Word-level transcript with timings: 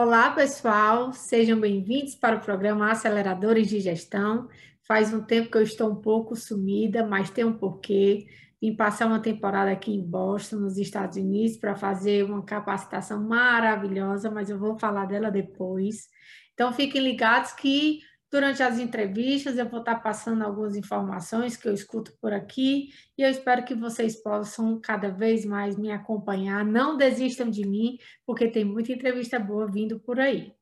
Olá, 0.00 0.30
pessoal, 0.30 1.12
sejam 1.12 1.58
bem-vindos 1.58 2.14
para 2.14 2.36
o 2.36 2.40
programa 2.40 2.88
Aceleradores 2.88 3.66
de 3.66 3.80
Gestão. 3.80 4.48
Faz 4.86 5.12
um 5.12 5.20
tempo 5.20 5.50
que 5.50 5.58
eu 5.58 5.62
estou 5.62 5.90
um 5.90 5.96
pouco 5.96 6.36
sumida, 6.36 7.04
mas 7.04 7.30
tem 7.30 7.44
um 7.44 7.52
porquê. 7.52 8.28
Vim 8.62 8.76
passar 8.76 9.08
uma 9.08 9.18
temporada 9.18 9.72
aqui 9.72 9.92
em 9.92 10.00
Boston, 10.00 10.58
nos 10.58 10.78
Estados 10.78 11.16
Unidos, 11.16 11.56
para 11.56 11.74
fazer 11.74 12.24
uma 12.24 12.44
capacitação 12.44 13.20
maravilhosa, 13.24 14.30
mas 14.30 14.48
eu 14.48 14.56
vou 14.56 14.78
falar 14.78 15.04
dela 15.06 15.32
depois. 15.32 16.06
Então, 16.54 16.72
fiquem 16.72 17.02
ligados 17.02 17.50
que 17.50 17.98
Durante 18.30 18.62
as 18.62 18.78
entrevistas, 18.78 19.56
eu 19.56 19.66
vou 19.66 19.80
estar 19.80 19.96
passando 19.96 20.42
algumas 20.42 20.76
informações 20.76 21.56
que 21.56 21.66
eu 21.66 21.72
escuto 21.72 22.12
por 22.20 22.32
aqui 22.32 22.90
e 23.16 23.22
eu 23.22 23.30
espero 23.30 23.64
que 23.64 23.74
vocês 23.74 24.22
possam 24.22 24.78
cada 24.78 25.10
vez 25.10 25.46
mais 25.46 25.78
me 25.78 25.90
acompanhar. 25.90 26.62
Não 26.62 26.98
desistam 26.98 27.48
de 27.48 27.66
mim, 27.66 27.96
porque 28.26 28.48
tem 28.48 28.66
muita 28.66 28.92
entrevista 28.92 29.38
boa 29.38 29.66
vindo 29.66 29.98
por 30.00 30.20
aí. 30.20 30.52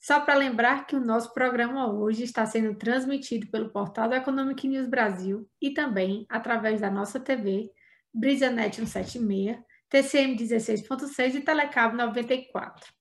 Só 0.00 0.20
para 0.20 0.34
lembrar 0.34 0.86
que 0.86 0.96
o 0.96 1.00
nosso 1.00 1.32
programa 1.32 1.92
hoje 1.92 2.24
está 2.24 2.44
sendo 2.44 2.74
transmitido 2.74 3.46
pelo 3.48 3.70
portal 3.70 4.12
Economic 4.12 4.66
News 4.66 4.88
Brasil 4.88 5.48
e 5.62 5.70
também 5.72 6.26
através 6.28 6.80
da 6.80 6.90
nossa 6.90 7.20
TV, 7.20 7.70
BrisaNet 8.12 8.76
176, 8.76 9.58
TCM 9.88 10.36
16.6 10.36 11.36
e 11.36 11.40
Telecabo 11.40 11.96
94. 11.96 12.96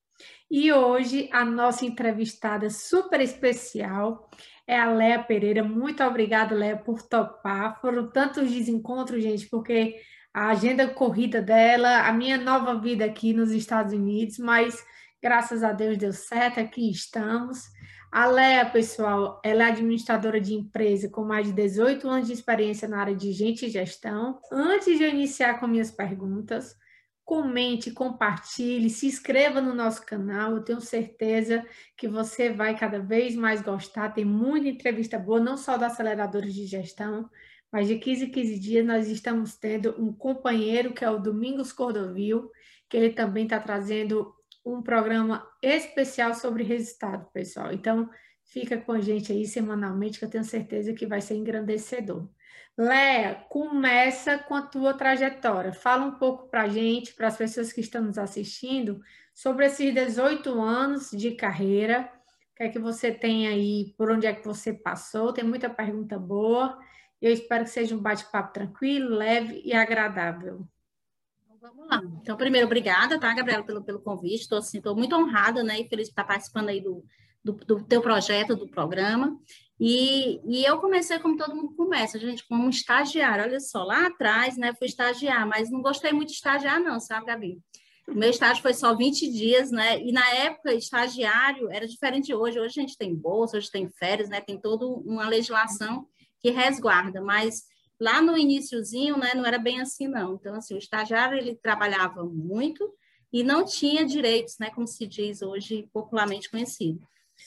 E 0.50 0.72
hoje 0.72 1.30
a 1.32 1.44
nossa 1.44 1.86
entrevistada 1.86 2.70
super 2.70 3.20
especial 3.20 4.30
é 4.68 4.80
a 4.80 4.92
Léa 4.92 5.24
Pereira. 5.24 5.64
Muito 5.64 6.04
obrigada, 6.04 6.56
Léa, 6.56 6.78
por 6.78 7.02
topar. 7.02 7.80
Foram 7.82 8.10
tantos 8.10 8.52
desencontros, 8.52 9.24
gente, 9.24 9.48
porque 9.50 9.96
a 10.34 10.50
agenda 10.50 10.88
corrida 10.88 11.42
dela, 11.42 12.08
a 12.08 12.12
minha 12.12 12.38
nova 12.38 12.80
vida 12.80 13.06
aqui 13.06 13.34
nos 13.34 13.52
Estados 13.52 13.94
Unidos, 13.94 14.38
mas 14.38 14.84
graças 15.22 15.64
a 15.64 15.72
Deus 15.72 15.98
deu 15.98 16.14
certo, 16.14 16.60
aqui 16.60 16.92
estamos. 16.92 17.60
A 18.12 18.28
Léa, 18.28 18.66
pessoal, 18.66 19.42
ela 19.44 19.64
é 19.64 19.68
administradora 19.68 20.40
de 20.40 20.54
empresa 20.54 21.10
com 21.10 21.26
mais 21.26 21.48
de 21.48 21.54
18 21.54 22.08
anos 22.08 22.28
de 22.28 22.34
experiência 22.34 22.88
na 22.88 23.00
área 23.00 23.16
de 23.16 23.32
gente 23.32 23.66
e 23.66 23.70
gestão. 23.70 24.40
Antes 24.52 24.98
de 24.98 25.04
eu 25.04 25.10
iniciar 25.10 25.60
com 25.60 25.68
minhas 25.68 25.92
perguntas, 25.92 26.76
comente, 27.26 27.92
compartilhe, 27.92 28.90
se 28.90 29.08
inscreva 29.08 29.60
no 29.60 29.74
nosso 29.74 30.06
canal. 30.06 30.52
Eu 30.52 30.64
tenho 30.64 30.80
certeza 30.80 31.66
que 31.98 32.08
você 32.08 32.52
vai 32.52 32.78
cada 32.78 33.00
vez 33.00 33.36
mais 33.36 33.62
gostar. 33.62 34.14
Tem 34.14 34.24
muita 34.24 34.70
entrevista 34.70 35.18
boa, 35.18 35.40
não 35.40 35.58
só 35.58 35.76
do 35.76 35.86
aceleradores 35.86 36.54
de 36.54 36.68
gestão, 36.68 37.28
mas 37.72 37.88
de 37.88 37.98
15 37.98 38.26
em 38.26 38.32
15 38.32 38.60
dias 38.60 38.86
nós 38.86 39.10
estamos 39.10 39.58
tendo 39.58 39.96
um 40.02 40.14
companheiro 40.14 40.94
que 40.94 41.04
é 41.04 41.10
o 41.10 41.20
Domingos 41.20 41.74
Cordovil, 41.74 42.52
que 42.88 42.96
ele 42.96 43.10
também 43.10 43.46
está 43.46 43.60
trazendo 43.60 44.34
um 44.64 44.82
programa 44.82 45.48
especial 45.62 46.34
sobre 46.36 46.64
resultado, 46.64 47.28
pessoal. 47.34 47.74
Então, 47.74 48.10
fica 48.46 48.78
com 48.78 48.92
a 48.92 49.02
gente 49.02 49.32
aí 49.32 49.46
semanalmente, 49.48 50.20
que 50.20 50.26
eu 50.26 50.30
tenho 50.30 50.44
certeza 50.44 50.94
que 50.94 51.08
vai 51.08 51.22
ser 51.22 51.36
engrandecedor. 51.36 52.30
Léa, 52.78 53.36
começa 53.50 54.38
com 54.38 54.54
a 54.54 54.62
tua 54.62 54.94
trajetória. 54.94 55.72
Fala 55.72 56.06
um 56.06 56.16
pouco 56.16 56.50
para 56.50 56.64
a 56.64 56.68
gente, 56.68 57.14
para 57.14 57.28
as 57.28 57.38
pessoas 57.38 57.72
que 57.72 57.80
estão 57.80 58.02
nos 58.02 58.18
assistindo, 58.18 59.02
sobre 59.34 59.66
esses 59.66 59.94
18 59.94 60.62
anos 60.62 61.12
de 61.12 61.32
carreira. 61.32 62.12
O 62.52 62.56
que 62.56 62.64
é 62.64 62.70
que 62.70 62.80
você 62.80 63.12
tem 63.12 63.48
aí, 63.48 63.94
por 63.98 64.12
onde 64.12 64.28
é 64.28 64.34
que 64.34 64.46
você 64.46 64.74
passou? 64.74 65.32
Tem 65.32 65.44
muita 65.44 65.70
pergunta 65.70 66.20
boa. 66.20 66.78
Eu 67.22 67.32
espero 67.32 67.64
que 67.64 67.70
seja 67.70 67.96
um 67.96 68.02
bate-papo 68.02 68.54
tranquilo, 68.54 69.16
leve 69.16 69.62
e 69.64 69.74
agradável. 69.74 70.68
Vamos 71.62 71.88
lá. 71.88 72.02
Então, 72.22 72.38
primeiro, 72.38 72.68
obrigada, 72.68 73.20
tá, 73.20 73.34
Gabriela, 73.34 73.64
pelo, 73.64 73.84
pelo 73.84 74.02
convite. 74.02 74.42
Estou 74.42 74.60
assim, 74.60 74.82
muito 74.96 75.16
honrada 75.16 75.64
né, 75.64 75.80
e 75.80 75.88
feliz 75.88 76.08
de 76.08 76.12
estar 76.12 76.24
participando 76.24 76.70
aí 76.70 76.82
do, 76.82 77.04
do, 77.44 77.54
do 77.54 77.84
teu 77.84 78.02
projeto, 78.02 78.56
do 78.56 78.68
programa. 78.68 79.40
E, 79.80 80.40
e 80.46 80.64
eu 80.64 80.80
comecei 80.80 81.20
como 81.20 81.38
todo 81.38 81.56
mundo 81.56 81.76
começa, 81.76 82.18
gente, 82.18 82.48
como 82.48 82.70
estagiário. 82.70 83.44
Olha 83.44 83.60
só, 83.60 83.84
lá 83.84 84.08
atrás, 84.08 84.58
né, 84.58 84.74
fui 84.74 84.88
estagiar, 84.88 85.46
mas 85.48 85.70
não 85.70 85.82
gostei 85.82 86.14
muito 86.14 86.30
de 86.30 86.36
estagiar, 86.36 86.80
não, 86.80 87.00
sabe, 87.00 87.26
Gabi? 87.26 87.60
O 88.08 88.14
meu 88.14 88.30
estágio 88.30 88.62
foi 88.62 88.74
só 88.74 88.96
20 88.96 89.30
dias, 89.32 89.72
né? 89.72 90.00
E 90.00 90.12
na 90.12 90.30
época, 90.36 90.74
estagiário 90.74 91.70
era 91.72 91.88
diferente 91.88 92.28
de 92.28 92.36
hoje. 92.36 92.60
Hoje 92.60 92.80
a 92.80 92.82
gente 92.82 92.98
tem 92.98 93.16
bolsa, 93.16 93.58
hoje 93.58 93.72
tem 93.72 93.90
férias, 93.90 94.30
né? 94.30 94.40
Tem 94.42 94.60
toda 94.60 94.86
uma 94.86 95.28
legislação 95.28 96.08
que 96.40 96.52
resguarda, 96.52 97.20
mas 97.20 97.64
lá 98.00 98.22
no 98.22 98.38
iníciozinho, 98.38 99.18
né, 99.18 99.34
não 99.34 99.46
era 99.46 99.58
bem 99.58 99.82
assim, 99.82 100.08
não. 100.08 100.36
Então, 100.36 100.54
assim, 100.54 100.76
o 100.76 100.78
estagiário, 100.78 101.38
ele 101.38 101.56
trabalhava 101.56 102.24
muito 102.24 102.94
e 103.34 103.44
não 103.44 103.66
tinha 103.66 104.06
direitos, 104.06 104.58
né, 104.60 104.70
como 104.70 104.88
se 104.88 105.08
diz 105.08 105.42
hoje, 105.42 105.90
popularmente 105.92 106.50
conhecido. 106.50 107.02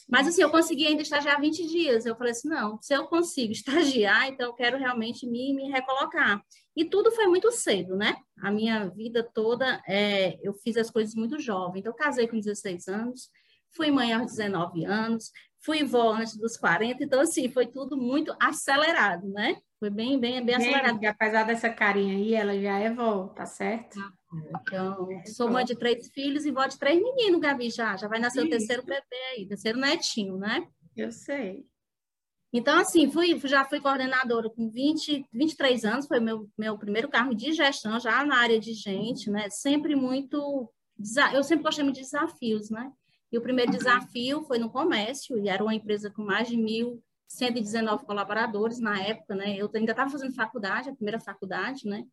Mas 0.09 0.27
assim, 0.27 0.43
eu 0.43 0.51
consegui 0.51 0.87
ainda 0.87 1.03
estagiar 1.03 1.41
20 1.41 1.67
dias. 1.67 2.07
Eu 2.07 2.17
falei 2.17 2.33
assim, 2.33 2.49
não, 2.49 2.81
se 2.81 2.95
eu 2.95 3.07
consigo 3.07 3.53
estagiar, 3.53 4.29
então 4.29 4.47
eu 4.47 4.55
quero 4.55 4.79
realmente 4.79 5.27
me, 5.27 5.55
me 5.55 5.71
recolocar. 5.71 6.43
E 6.77 6.85
tudo 6.85 7.11
foi 7.11 7.27
muito 7.27 7.51
cedo, 7.51 7.97
né? 7.97 8.17
A 8.41 8.51
minha 8.51 8.89
vida 8.89 9.29
toda, 9.35 9.83
é, 9.87 10.39
eu 10.43 10.55
fiz 10.55 10.77
as 10.77 10.91
coisas 10.91 11.15
muito 11.15 11.39
jovem. 11.41 11.81
Então, 11.81 11.93
eu 11.93 11.97
casei 11.97 12.29
com 12.29 12.39
16 12.39 12.87
anos, 12.87 13.31
fui 13.75 13.91
mãe 13.91 14.13
aos 14.13 14.37
19 14.37 14.85
anos, 14.85 15.33
fui 15.61 15.83
vó 15.83 16.13
antes 16.13 16.37
dos 16.37 16.57
40. 16.57 17.03
Então, 17.03 17.21
assim, 17.21 17.51
foi 17.51 17.67
tudo 17.67 17.97
muito 17.97 18.35
acelerado, 18.41 19.29
né? 19.29 19.57
Foi 19.81 19.91
bem, 19.91 20.19
bem, 20.19 20.45
bem 20.45 20.55
acelerado. 20.55 21.05
apesar 21.05 21.45
dessa 21.45 21.69
carinha 21.69 22.15
aí, 22.15 22.35
ela 22.35 22.59
já 22.59 22.79
é 22.79 22.93
vó, 22.93 23.29
tá 23.29 23.45
certo? 23.45 23.99
Então, 24.33 25.09
sou 25.27 25.51
mãe 25.51 25.65
de 25.65 25.75
três 25.75 26.09
filhos 26.11 26.45
e 26.45 26.51
vó 26.51 26.67
de 26.67 26.79
três 26.79 27.03
meninos, 27.03 27.41
Gabi, 27.41 27.71
já. 27.71 27.97
Já 27.97 28.09
vai 28.09 28.19
nascer 28.19 28.41
Isso. 28.41 28.47
o 28.47 28.51
terceiro 28.51 28.83
bebê 28.85 29.17
aí, 29.33 29.47
terceiro 29.47 29.79
netinho, 29.79 30.37
né? 30.37 30.69
Eu 30.97 31.11
sei. 31.11 31.67
Então, 32.53 32.79
assim, 32.79 33.11
fui, 33.11 33.39
já 33.45 33.65
fui 33.65 33.81
coordenadora 33.81 34.49
com 34.49 34.71
20, 34.71 35.27
23 35.33 35.85
anos, 35.85 36.07
foi 36.07 36.19
meu, 36.19 36.49
meu 36.57 36.79
primeiro 36.79 37.09
cargo 37.09 37.35
de 37.35 37.53
gestão, 37.53 38.01
já 38.01 38.25
na 38.25 38.39
área 38.39 38.59
de 38.59 38.73
gente, 38.73 39.31
né? 39.31 39.51
Sempre 39.51 39.95
muito. 39.95 40.71
Eu 41.33 41.45
sempre 41.45 41.65
gostei 41.65 41.85
muito 41.85 41.97
de 41.97 42.03
desafios, 42.03 42.71
né? 42.71 42.91
E 43.31 43.37
o 43.37 43.43
primeiro 43.43 43.71
desafio 43.71 44.43
foi 44.45 44.59
no 44.59 44.71
comércio, 44.71 45.39
e 45.39 45.49
era 45.49 45.63
uma 45.63 45.75
empresa 45.75 46.11
com 46.11 46.23
mais 46.23 46.49
de 46.49 46.57
1.119 46.57 48.05
colaboradores 48.05 48.81
na 48.81 48.99
época, 48.99 49.35
né? 49.35 49.55
Eu 49.57 49.71
ainda 49.75 49.93
estava 49.93 50.11
fazendo 50.11 50.35
faculdade, 50.35 50.89
a 50.89 50.95
primeira 50.95 51.21
faculdade, 51.21 51.87
né? 51.87 52.05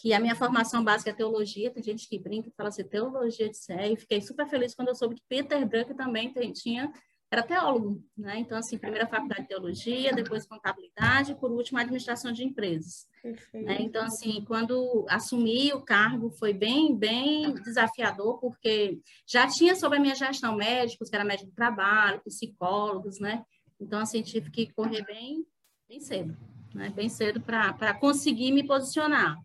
Que 0.00 0.12
a 0.12 0.20
minha 0.20 0.34
formação 0.34 0.84
básica 0.84 1.10
é 1.10 1.14
teologia, 1.14 1.70
tem 1.70 1.82
gente 1.82 2.06
que 2.08 2.18
brinca 2.18 2.48
e 2.48 2.52
fala 2.52 2.68
assim, 2.68 2.84
teologia 2.84 3.48
de 3.48 3.56
sé, 3.56 3.92
e 3.92 3.96
fiquei 3.96 4.20
super 4.20 4.46
feliz 4.46 4.74
quando 4.74 4.88
eu 4.88 4.94
soube 4.94 5.14
que 5.14 5.22
Peter 5.26 5.66
Drucker 5.66 5.96
também 5.96 6.32
tinha, 6.52 6.92
era 7.30 7.42
teólogo, 7.42 8.04
né? 8.16 8.38
Então, 8.38 8.56
assim, 8.56 8.78
primeira 8.78 9.06
faculdade 9.06 9.42
de 9.42 9.48
teologia, 9.48 10.12
depois 10.12 10.46
contabilidade, 10.46 11.34
por 11.34 11.50
último, 11.50 11.78
administração 11.78 12.30
de 12.30 12.44
empresas. 12.44 13.08
Né? 13.52 13.78
Então, 13.80 14.04
assim, 14.04 14.44
quando 14.46 15.04
assumi 15.08 15.72
o 15.72 15.80
cargo, 15.80 16.30
foi 16.30 16.52
bem, 16.52 16.96
bem 16.96 17.52
desafiador, 17.54 18.38
porque 18.38 19.00
já 19.26 19.48
tinha 19.48 19.74
sobre 19.74 19.98
a 19.98 20.00
minha 20.00 20.14
gestão 20.14 20.54
médicos, 20.54 21.08
que 21.08 21.16
era 21.16 21.24
médico 21.24 21.50
do 21.50 21.56
trabalho, 21.56 22.22
psicólogos, 22.24 23.18
né? 23.18 23.42
Então, 23.80 23.98
assim, 23.98 24.22
tive 24.22 24.50
que 24.50 24.72
correr 24.72 25.04
bem, 25.04 25.44
bem 25.88 25.98
cedo, 25.98 26.36
né? 26.74 26.90
Bem 26.90 27.08
cedo 27.08 27.40
para 27.40 27.94
conseguir 27.94 28.52
me 28.52 28.64
posicionar. 28.64 29.36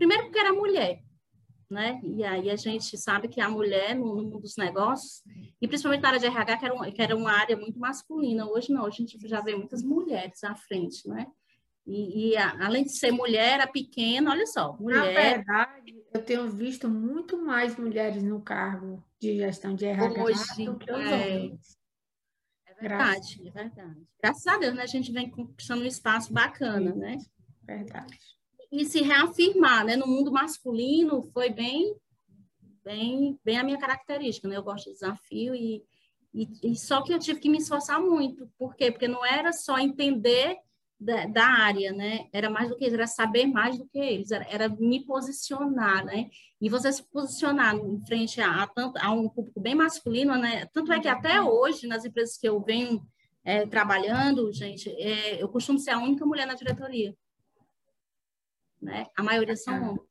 Primeiro 0.00 0.24
porque 0.24 0.38
era 0.38 0.50
mulher, 0.50 1.02
né? 1.68 2.00
E 2.02 2.24
aí 2.24 2.48
a 2.48 2.56
gente 2.56 2.96
sabe 2.96 3.28
que 3.28 3.38
a 3.38 3.50
mulher 3.50 3.94
no, 3.94 4.16
mundo 4.16 4.38
dos 4.38 4.56
negócios, 4.56 5.22
e 5.60 5.68
principalmente 5.68 6.00
na 6.00 6.08
área 6.08 6.20
de 6.20 6.24
RH, 6.24 6.56
que 6.56 6.64
era, 6.64 6.74
uma, 6.74 6.90
que 6.90 7.02
era 7.02 7.14
uma 7.14 7.30
área 7.30 7.54
muito 7.54 7.78
masculina. 7.78 8.46
Hoje 8.46 8.72
não, 8.72 8.84
hoje 8.84 8.94
a 8.94 9.06
gente 9.06 9.28
já 9.28 9.42
vê 9.42 9.54
muitas 9.54 9.82
mulheres 9.82 10.42
à 10.42 10.54
frente, 10.54 11.06
né? 11.06 11.26
E, 11.86 12.30
e 12.30 12.36
a, 12.38 12.64
além 12.64 12.82
de 12.82 12.92
ser 12.92 13.12
mulher, 13.12 13.52
era 13.52 13.66
pequena, 13.66 14.30
olha 14.30 14.46
só, 14.46 14.74
mulher... 14.80 15.12
Na 15.12 15.20
verdade, 15.20 16.02
eu 16.14 16.24
tenho 16.24 16.48
visto 16.48 16.88
muito 16.88 17.36
mais 17.36 17.76
mulheres 17.76 18.22
no 18.22 18.40
cargo 18.40 19.04
de 19.20 19.36
gestão 19.36 19.74
de 19.74 19.84
RH 19.84 20.22
hoje, 20.22 20.64
do 20.64 20.78
que 20.78 20.90
os 20.90 20.98
é... 20.98 21.14
homens. 21.14 21.78
É 22.64 22.74
verdade, 22.74 23.38
Graças. 23.42 23.46
é 23.46 23.50
verdade. 23.50 24.06
Graças 24.22 24.46
a 24.46 24.56
Deus, 24.56 24.74
né? 24.74 24.82
A 24.82 24.86
gente 24.86 25.12
vem 25.12 25.30
conquistando 25.30 25.82
um 25.82 25.86
espaço 25.86 26.32
bacana, 26.32 26.90
Sim, 26.90 26.98
né? 26.98 27.18
Verdade 27.64 28.39
e 28.70 28.84
se 28.84 29.02
reafirmar, 29.02 29.84
né? 29.84 29.96
No 29.96 30.06
mundo 30.06 30.30
masculino 30.30 31.22
foi 31.32 31.50
bem, 31.50 31.94
bem, 32.84 33.38
bem 33.44 33.58
a 33.58 33.64
minha 33.64 33.78
característica, 33.78 34.46
né? 34.48 34.56
Eu 34.56 34.62
gosto 34.62 34.86
de 34.86 34.92
desafio 34.92 35.54
e, 35.54 35.82
e, 36.32 36.48
e 36.62 36.76
só 36.76 37.02
que 37.02 37.12
eu 37.12 37.18
tive 37.18 37.40
que 37.40 37.48
me 37.48 37.58
esforçar 37.58 38.00
muito, 38.00 38.48
por 38.56 38.76
quê? 38.76 38.90
Porque 38.90 39.08
não 39.08 39.24
era 39.26 39.52
só 39.52 39.78
entender 39.78 40.56
da, 40.98 41.26
da, 41.26 41.46
área, 41.46 41.92
né? 41.92 42.28
Era 42.32 42.48
mais 42.48 42.68
do 42.68 42.76
que 42.76 42.84
era 42.84 43.06
saber 43.06 43.46
mais 43.46 43.76
do 43.76 43.88
que 43.88 43.98
eles, 43.98 44.30
era, 44.30 44.46
era 44.48 44.68
me 44.68 45.04
posicionar, 45.04 46.04
né? 46.04 46.28
E 46.60 46.68
você 46.68 46.92
se 46.92 47.02
posicionar 47.02 47.74
em 47.74 48.00
frente 48.06 48.40
a, 48.40 48.62
a, 48.62 48.66
tanto, 48.68 48.98
a 48.98 49.10
um 49.10 49.28
público 49.28 49.58
bem 49.58 49.74
masculino, 49.74 50.36
né? 50.36 50.66
Tanto 50.66 50.92
é 50.92 51.00
que 51.00 51.08
até 51.08 51.42
hoje, 51.42 51.88
nas 51.88 52.04
empresas 52.04 52.36
que 52.36 52.48
eu 52.48 52.60
venho 52.60 53.02
é, 53.42 53.66
trabalhando, 53.66 54.52
gente, 54.52 54.90
é, 54.90 55.42
eu 55.42 55.48
costumo 55.48 55.78
ser 55.78 55.90
a 55.90 55.98
única 55.98 56.24
mulher 56.24 56.46
na 56.46 56.54
diretoria 56.54 57.16
né? 58.80 59.06
A 59.16 59.22
maioria 59.22 59.56
são 59.56 59.74
homens. 59.74 60.10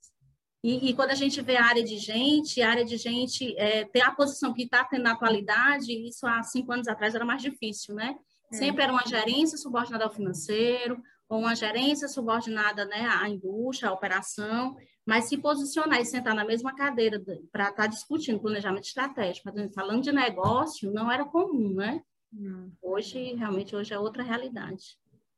E, 0.63 0.89
e, 0.89 0.94
quando 0.94 1.12
a 1.12 1.16
gente 1.16 1.42
vê 1.42 1.56
a 1.56 1.66
área 1.66 1.83
de 1.83 1.98
gente, 1.98 2.62
a 2.62 2.69
área 2.69 2.83
de 2.83 2.98
gente 2.98 3.57
é, 3.57 3.86
ter 3.86 4.01
a 4.01 4.12
posição 4.12 4.54
que 4.54 4.63
está 4.63 4.83
tendo 4.83 5.04
na 5.04 5.13
atualidade, 5.13 5.92
isso 6.06 6.27
há 6.27 6.44
cinco 6.44 6.74
anos 6.74 6.88
atrás 6.88 7.16
era 7.16 7.24
mais 7.24 7.42
difícil, 7.42 7.95
né? 7.95 8.16
É. 8.51 8.56
Sempre 8.56 8.83
era 8.83 8.92
uma 8.92 9.06
gerência 9.06 9.57
subordinada 9.57 10.04
ao 10.04 10.12
financeiro, 10.12 11.01
ou 11.30 11.39
uma 11.39 11.56
gerência 11.56 12.07
subordinada 12.07 12.86
né, 12.86 13.07
à 13.07 13.30
indústria, 13.30 13.89
à 13.89 13.94
operação, 13.94 14.75
mas 15.06 15.25
se 15.25 15.38
posicionar 15.38 16.01
e 16.01 16.06
sentar 16.06 16.33
na 16.33 16.44
mesma 16.44 16.75
cadeira 16.75 17.24
para 17.51 17.69
estar 17.69 17.83
tá 17.83 17.88
discutindo 17.88 18.39
planejamento 18.39 18.86
estratégico, 18.86 19.50
falando 19.74 20.04
de 20.04 20.12
negócio, 20.12 20.92
não 20.92 21.12
era 21.12 21.24
comum, 21.24 21.75
né? 21.75 22.01
Não. 22.33 22.72
Hoje, 22.81 23.33
realmente, 23.36 23.75
hoje 23.75 23.94
é 23.94 24.00
outra 24.00 24.24
realidade. 24.24 24.98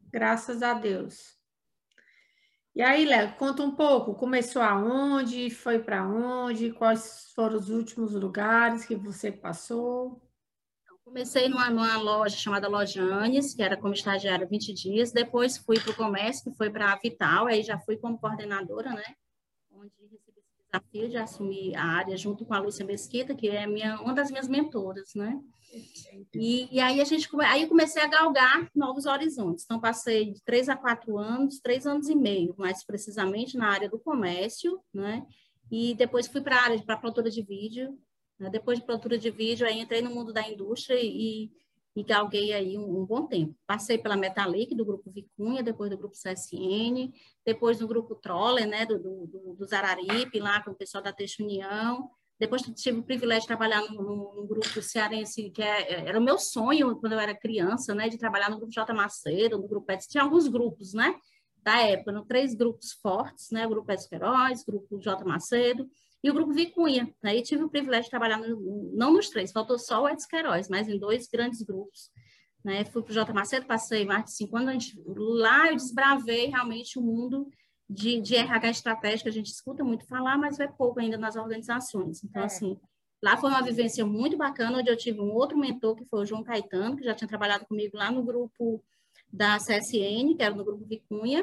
Graças 0.10 0.64
a 0.64 0.74
Deus. 0.74 1.38
E 2.74 2.82
aí, 2.82 3.04
Léo, 3.04 3.36
conta 3.36 3.64
um 3.64 3.76
pouco, 3.76 4.16
começou 4.16 4.62
aonde, 4.62 5.50
foi 5.50 5.80
para 5.80 6.08
onde, 6.08 6.72
quais 6.72 7.32
foram 7.36 7.58
os 7.58 7.70
últimos 7.70 8.14
lugares 8.14 8.86
que 8.86 8.96
você 8.96 9.30
passou? 9.30 10.22
Comecei 11.04 11.50
numa, 11.50 11.70
numa 11.70 11.98
loja 11.98 12.38
chamada 12.38 12.70
Loja 12.70 13.02
Anes, 13.04 13.54
que 13.54 13.62
era 13.62 13.76
como 13.76 13.94
estagiária 13.94 14.48
20 14.48 14.74
dias, 14.74 15.12
depois 15.12 15.58
fui 15.58 15.78
para 15.78 15.92
o 15.92 15.96
comércio, 15.96 16.50
que 16.50 16.58
foi 16.58 16.70
para 16.70 16.94
a 16.94 16.96
Vital, 16.96 17.48
aí 17.48 17.62
já 17.62 17.78
fui 17.78 17.98
como 17.98 18.18
coordenadora, 18.18 18.94
né? 18.94 19.16
Onde 19.70 19.92
recebi 20.10 20.31
desafio 20.72 21.10
de 21.10 21.18
assumir 21.18 21.76
a 21.76 21.84
área 21.84 22.16
junto 22.16 22.46
com 22.46 22.54
a 22.54 22.60
Lúcia 22.60 22.86
Mesquita, 22.86 23.36
que 23.36 23.50
é 23.50 23.68
minha, 23.68 24.00
uma 24.02 24.14
das 24.14 24.32
minhas 24.32 24.48
mentoras, 24.48 25.14
né? 25.16 25.40
E, 26.34 26.68
e, 26.70 26.80
aí 26.80 27.00
a 27.00 27.06
gente 27.06 27.30
aí 27.46 27.64
eu 27.64 27.70
comecei 27.70 28.02
a 28.02 28.08
galgar 28.08 28.70
novos 28.76 29.06
horizontes. 29.06 29.64
Então 29.64 29.80
passei 29.80 30.32
de 30.32 30.44
três 30.44 30.68
a 30.68 30.76
quatro 30.76 31.18
anos, 31.18 31.60
três 31.60 31.86
anos 31.88 32.10
e 32.10 32.16
meio, 32.16 32.54
mais 32.58 32.84
precisamente 32.84 33.58
na 33.58 33.70
área 33.70 33.90
do 33.90 34.00
comércio, 34.00 34.80
né? 34.94 35.26
E 35.70 35.94
depois 35.96 36.28
fui 36.28 36.42
para 36.42 36.58
a 36.58 36.64
área 36.64 36.84
para 36.84 36.98
produtora 36.98 37.30
de 37.30 37.42
vídeo. 37.42 37.98
Né? 38.38 38.50
Depois 38.50 38.80
de 38.80 38.86
produtora 38.86 39.18
de 39.18 39.30
vídeo, 39.30 39.66
aí 39.66 39.80
entrei 39.80 40.02
no 40.02 40.10
mundo 40.10 40.34
da 40.34 40.48
indústria 40.48 41.00
e, 41.02 41.50
e 41.96 42.04
galguei 42.04 42.54
aí 42.54 42.78
um, 42.78 43.02
um, 43.02 43.06
bom 43.06 43.28
tempo. 43.28 43.56
Passei 43.68 43.98
pela 43.98 44.16
Metalic, 44.16 44.74
do 44.76 44.86
grupo 44.86 45.12
Vicunha, 45.12 45.62
depois 45.62 45.90
do 45.90 45.98
grupo 45.98 46.16
CSN, 46.16 47.12
depois 47.46 47.80
do 47.80 47.88
grupo 47.88 48.16
Troller, 48.16 48.68
né, 48.68 48.86
do, 48.86 48.98
do, 48.98 49.56
do, 49.58 49.66
Zararipe, 49.66 50.40
lá 50.40 50.64
com 50.64 50.72
o 50.72 50.76
pessoal 50.76 51.04
da 51.04 51.12
Teixe 51.12 51.44
União, 51.44 52.10
depois 52.40 52.62
tive 52.62 53.00
o 53.00 53.04
privilégio 53.04 53.42
de 53.42 53.48
trabalhar 53.48 53.82
num, 53.92 54.48
grupo 54.48 54.82
cearense, 54.82 55.52
que 55.52 55.62
é, 55.62 56.08
era 56.08 56.18
o 56.18 56.24
meu 56.24 56.40
sonho 56.40 56.96
quando 56.96 57.14
eu 57.14 57.20
era 57.20 57.36
criança, 57.36 57.94
né? 57.94 58.10
De 58.10 58.18
trabalhar 58.18 58.50
no 58.50 58.58
grupo 58.58 58.74
J. 58.74 58.92
Macedo, 58.94 59.60
no 59.60 59.68
grupo 59.68 59.86
Pets. 59.86 60.08
Tinha 60.08 60.24
alguns 60.24 60.48
grupos, 60.48 60.92
né? 60.92 61.14
Da 61.58 61.80
época, 61.82 62.12
no, 62.12 62.26
três 62.26 62.56
grupos 62.56 62.94
fortes, 62.94 63.52
né? 63.52 63.68
O 63.68 63.70
grupo 63.70 63.86
Pets 63.86 64.08
Feroz, 64.08 64.64
o 64.64 64.66
grupo 64.66 65.00
J. 65.00 65.24
Macedo 65.24 65.88
e 66.24 66.30
o 66.30 66.34
grupo 66.34 66.54
Vicunha. 66.54 67.14
Né? 67.22 67.42
tive 67.42 67.64
o 67.64 67.70
privilégio 67.70 68.06
de 68.06 68.10
trabalhar, 68.10 68.38
no, 68.38 68.92
não 68.94 69.14
nos 69.14 69.30
três, 69.30 69.52
faltou 69.52 69.80
só 69.80 70.04
o 70.04 70.10
Edson 70.10 70.28
Queiroz, 70.28 70.70
mas 70.70 70.88
em 70.88 70.98
dois 70.98 71.28
grandes 71.28 71.62
grupos. 71.62 72.12
Né? 72.64 72.86
Fui 72.86 73.02
para 73.02 73.12
o 73.12 73.14
J. 73.14 73.34
Macedo, 73.34 73.66
passei 73.66 74.06
mais 74.06 74.26
de 74.26 74.32
cinco 74.34 74.56
anos. 74.58 74.72
Gente, 74.72 75.02
lá 75.08 75.70
eu 75.70 75.76
desbravei 75.76 76.48
realmente 76.48 77.00
o 77.00 77.02
mundo 77.02 77.50
de, 77.90 78.22
de 78.22 78.36
RH 78.36 78.70
estratégico, 78.70 79.28
a 79.28 79.34
gente 79.34 79.52
escuta 79.52 79.84
muito 79.84 80.08
falar, 80.08 80.38
mas 80.38 80.60
é 80.60 80.68
pouco 80.68 81.00
ainda 81.00 81.18
nas 81.18 81.36
organizações. 81.36 82.24
Então, 82.24 82.44
é. 82.44 82.46
assim, 82.46 82.80
lá 83.22 83.36
foi 83.36 83.50
uma 83.50 83.62
vivência 83.62 84.06
muito 84.06 84.38
bacana, 84.38 84.78
onde 84.78 84.90
eu 84.90 84.96
tive 84.96 85.20
um 85.20 85.34
outro 85.34 85.58
mentor, 85.58 85.96
que 85.96 86.06
foi 86.06 86.22
o 86.22 86.26
João 86.26 86.44
Caetano, 86.44 86.96
que 86.96 87.04
já 87.04 87.14
tinha 87.14 87.28
trabalhado 87.28 87.66
comigo 87.66 87.98
lá 87.98 88.10
no 88.10 88.24
grupo 88.24 88.82
da 89.32 89.58
CSN, 89.58 90.36
que 90.38 90.44
era 90.44 90.56
no 90.56 90.64
grupo 90.64 90.86
Vicunha. 90.86 91.42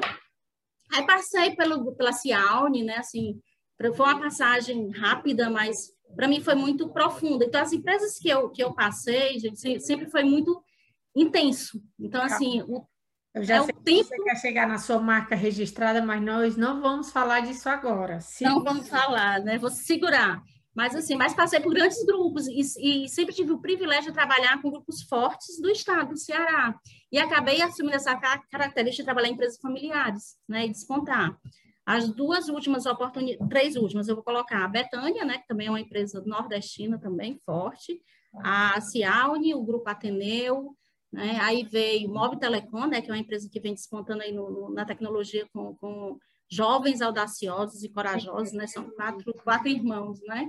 Aí 0.91 1.05
passei 1.05 1.55
pelo, 1.55 1.93
pela 1.95 2.11
Cialne, 2.13 2.83
né, 2.83 2.97
assim, 2.97 3.39
foi 3.93 4.05
uma 4.05 4.19
passagem 4.19 4.91
rápida, 4.91 5.49
mas 5.49 5.93
para 6.15 6.27
mim 6.27 6.41
foi 6.41 6.55
muito 6.55 6.89
profunda. 6.89 7.45
Então, 7.45 7.61
as 7.61 7.71
empresas 7.71 8.17
que 8.17 8.29
eu, 8.29 8.49
que 8.49 8.63
eu 8.63 8.73
passei, 8.73 9.39
gente, 9.39 9.79
sempre 9.79 10.09
foi 10.09 10.23
muito 10.23 10.61
intenso. 11.15 11.81
Então, 11.99 12.21
assim, 12.21 12.61
o, 12.63 12.85
eu 13.33 13.43
já 13.43 13.57
é 13.57 13.63
sei 13.63 13.73
que 13.73 14.03
você 14.03 14.23
quer 14.23 14.35
chegar 14.37 14.67
na 14.67 14.77
sua 14.77 14.99
marca 14.99 15.35
registrada, 15.35 16.01
mas 16.01 16.21
nós 16.21 16.57
não 16.57 16.81
vamos 16.81 17.11
falar 17.11 17.41
disso 17.41 17.69
agora. 17.69 18.19
Não 18.41 18.63
vamos 18.63 18.89
falar, 18.89 19.39
né? 19.41 19.57
Vou 19.57 19.69
segurar. 19.69 20.41
Mas 20.75 20.95
assim, 20.95 21.15
mas 21.15 21.33
passei 21.33 21.59
por 21.59 21.73
grandes 21.73 22.03
grupos 22.05 22.47
e, 22.47 23.03
e, 23.03 23.09
sempre 23.09 23.33
tive 23.33 23.51
o 23.51 23.59
privilégio 23.59 24.11
de 24.11 24.13
trabalhar 24.13 24.61
com 24.61 24.71
grupos 24.71 25.01
fortes 25.03 25.59
do 25.59 25.69
estado 25.69 26.09
do 26.09 26.17
Ceará. 26.17 26.73
E 27.11 27.17
acabei 27.17 27.61
assumindo 27.61 27.95
essa 27.95 28.15
característica 28.49 29.03
de 29.03 29.05
trabalhar 29.05 29.29
em 29.29 29.33
empresas 29.33 29.59
familiares, 29.59 30.37
né? 30.47 30.65
E 30.65 30.69
despontar. 30.69 31.37
As 31.89 32.07
duas 32.07 32.49
últimas 32.49 32.85
oportunidades, 32.85 33.49
três 33.49 33.75
últimas, 33.75 34.07
eu 34.07 34.13
vou 34.13 34.23
colocar 34.23 34.63
a 34.63 34.67
Betânia, 34.67 35.25
né? 35.25 35.39
Que 35.39 35.47
também 35.47 35.65
é 35.65 35.71
uma 35.71 35.79
empresa 35.79 36.21
nordestina 36.23 36.99
também, 36.99 37.41
forte. 37.43 37.99
A 38.43 38.79
Cialne, 38.79 39.55
o 39.55 39.63
Grupo 39.63 39.89
Ateneu, 39.89 40.77
né? 41.11 41.39
Aí 41.41 41.63
veio 41.63 42.07
Mob 42.07 42.39
Telecom, 42.39 42.85
né, 42.85 43.01
que 43.01 43.09
é 43.09 43.13
uma 43.15 43.19
empresa 43.19 43.49
que 43.51 43.59
vem 43.59 43.73
despontando 43.73 44.21
aí 44.21 44.31
no, 44.31 44.51
no, 44.51 44.69
na 44.69 44.85
tecnologia 44.85 45.47
com, 45.51 45.75
com, 45.77 46.19
jovens 46.47 47.01
audaciosos 47.01 47.83
e 47.83 47.89
corajosos, 47.89 48.53
né? 48.53 48.67
São 48.67 48.87
quatro, 48.91 49.33
quatro 49.43 49.67
irmãos, 49.67 50.21
né? 50.27 50.47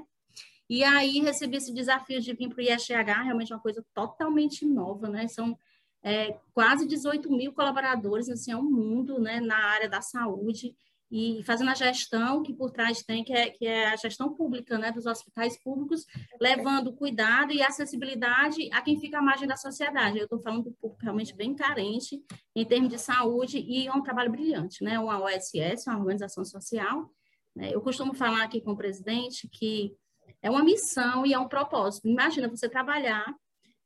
E 0.69 0.85
aí 0.85 1.21
recebi 1.21 1.57
esse 1.57 1.73
desafio 1.73 2.21
de 2.21 2.35
vir 2.35 2.51
para 2.51 2.59
o 2.59 2.61
ISH, 2.61 2.91
realmente 3.25 3.51
uma 3.51 3.61
coisa 3.61 3.83
totalmente 3.95 4.67
nova, 4.67 5.09
né? 5.09 5.27
São 5.27 5.57
é, 6.03 6.39
quase 6.53 6.87
18 6.87 7.31
mil 7.31 7.55
colaboradores, 7.55 8.29
assim, 8.29 8.53
é 8.53 8.57
um 8.57 8.71
mundo, 8.71 9.19
né, 9.19 9.41
na 9.41 9.57
área 9.57 9.89
da 9.89 10.03
saúde 10.03 10.77
e 11.11 11.43
fazendo 11.45 11.71
a 11.71 11.75
gestão 11.75 12.43
que 12.43 12.55
por 12.55 12.71
trás 12.71 13.03
tem, 13.03 13.25
que 13.25 13.33
é, 13.33 13.51
que 13.51 13.67
é 13.67 13.89
a 13.89 13.97
gestão 13.97 14.33
pública 14.33 14.79
né, 14.79 14.93
dos 14.93 15.07
hospitais 15.07 15.61
públicos, 15.61 16.07
levando 16.41 16.93
cuidado 16.93 17.53
e 17.53 17.62
acessibilidade 17.62 18.71
a 18.73 18.81
quem 18.81 18.99
fica 19.01 19.19
à 19.19 19.23
margem 19.23 19.49
da 19.49 19.57
sociedade. 19.57 20.19
Eu 20.19 20.25
estou 20.25 20.41
falando 20.41 20.65
do 20.65 20.73
público 20.73 21.03
realmente 21.03 21.35
bem 21.35 21.55
carente 21.55 22.23
em 22.55 22.65
termos 22.65 22.91
de 22.91 22.99
saúde 22.99 23.59
e 23.59 23.89
é 23.89 23.93
um 23.93 24.03
trabalho 24.03 24.31
brilhante, 24.31 24.85
né? 24.85 24.99
Uma 24.99 25.21
OSS, 25.21 25.89
uma 25.89 25.99
organização 25.99 26.45
social. 26.45 27.11
Né? 27.57 27.71
Eu 27.75 27.81
costumo 27.81 28.15
falar 28.15 28.45
aqui 28.45 28.61
com 28.61 28.73
o 28.73 28.77
presidente 28.77 29.49
que 29.49 29.93
é 30.41 30.49
uma 30.49 30.62
missão 30.62 31.27
e 31.27 31.35
é 31.35 31.39
um 31.39 31.49
propósito. 31.49 32.09
Imagina 32.09 32.49
você 32.49 32.69
trabalhar 32.69 33.27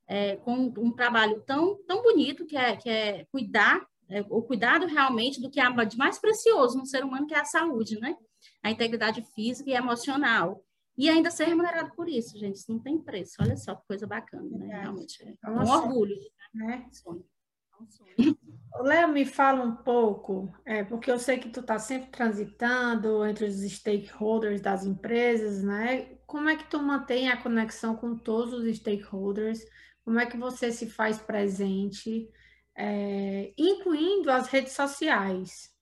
é, 0.06 0.36
com 0.36 0.72
um 0.76 0.92
trabalho 0.92 1.42
tão, 1.46 1.82
tão 1.86 2.02
bonito 2.02 2.44
que 2.44 2.56
é, 2.56 2.76
que 2.76 2.90
é 2.90 3.24
cuidar 3.32 3.80
é, 4.14 4.24
o 4.30 4.42
cuidado 4.42 4.86
realmente 4.86 5.40
do 5.40 5.50
que 5.50 5.58
há 5.58 5.70
de 5.84 5.96
mais 5.96 6.18
precioso 6.20 6.78
no 6.78 6.86
ser 6.86 7.04
humano, 7.04 7.26
que 7.26 7.34
é 7.34 7.40
a 7.40 7.44
saúde, 7.44 7.98
né? 7.98 8.16
A 8.62 8.70
integridade 8.70 9.20
física 9.34 9.68
e 9.68 9.74
emocional. 9.74 10.64
E 10.96 11.10
ainda 11.10 11.32
ser 11.32 11.46
remunerado 11.46 11.90
por 11.96 12.08
isso, 12.08 12.38
gente, 12.38 12.54
isso 12.54 12.70
não 12.70 12.78
tem 12.78 12.96
preço. 12.96 13.34
Olha 13.40 13.56
só 13.56 13.74
que 13.74 13.86
coisa 13.88 14.06
bacana, 14.06 14.56
né? 14.56 14.78
Realmente 14.82 15.20
é, 15.24 15.34
é 15.44 15.50
um 15.50 15.68
orgulho. 15.68 16.14
Né? 16.54 16.86
É 16.86 18.82
Léo, 18.82 19.08
me 19.08 19.24
fala 19.24 19.64
um 19.64 19.74
pouco, 19.74 20.54
é, 20.64 20.84
porque 20.84 21.10
eu 21.10 21.18
sei 21.18 21.38
que 21.38 21.48
tu 21.48 21.58
está 21.58 21.76
sempre 21.78 22.10
transitando 22.10 23.26
entre 23.26 23.46
os 23.46 23.56
stakeholders 23.56 24.60
das 24.60 24.84
empresas, 24.84 25.62
né? 25.64 26.16
Como 26.24 26.48
é 26.48 26.56
que 26.56 26.70
tu 26.70 26.80
mantém 26.80 27.28
a 27.28 27.42
conexão 27.42 27.96
com 27.96 28.16
todos 28.16 28.54
os 28.54 28.76
stakeholders? 28.76 29.60
Como 30.04 30.20
é 30.20 30.26
que 30.26 30.36
você 30.36 30.70
se 30.70 30.88
faz 30.88 31.18
presente? 31.18 32.30
É, 32.76 33.52
incluindo 33.56 34.30
as 34.30 34.48
redes 34.48 34.72
sociais. 34.72 35.72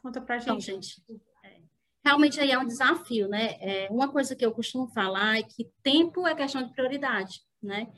Conta 0.00 0.20
pra 0.20 0.38
gente. 0.38 0.50
Então, 0.50 0.60
gente, 0.60 1.02
é, 1.44 1.60
realmente 2.04 2.40
aí 2.40 2.50
é 2.50 2.58
um 2.58 2.66
desafio, 2.66 3.28
né? 3.28 3.56
É, 3.60 3.88
uma 3.90 4.10
coisa 4.10 4.34
que 4.34 4.44
eu 4.44 4.52
costumo 4.52 4.88
falar 4.88 5.38
é 5.38 5.42
que 5.42 5.70
tempo 5.82 6.26
é 6.26 6.34
questão 6.34 6.62
de 6.62 6.72
prioridade, 6.72 7.40
né? 7.62 7.92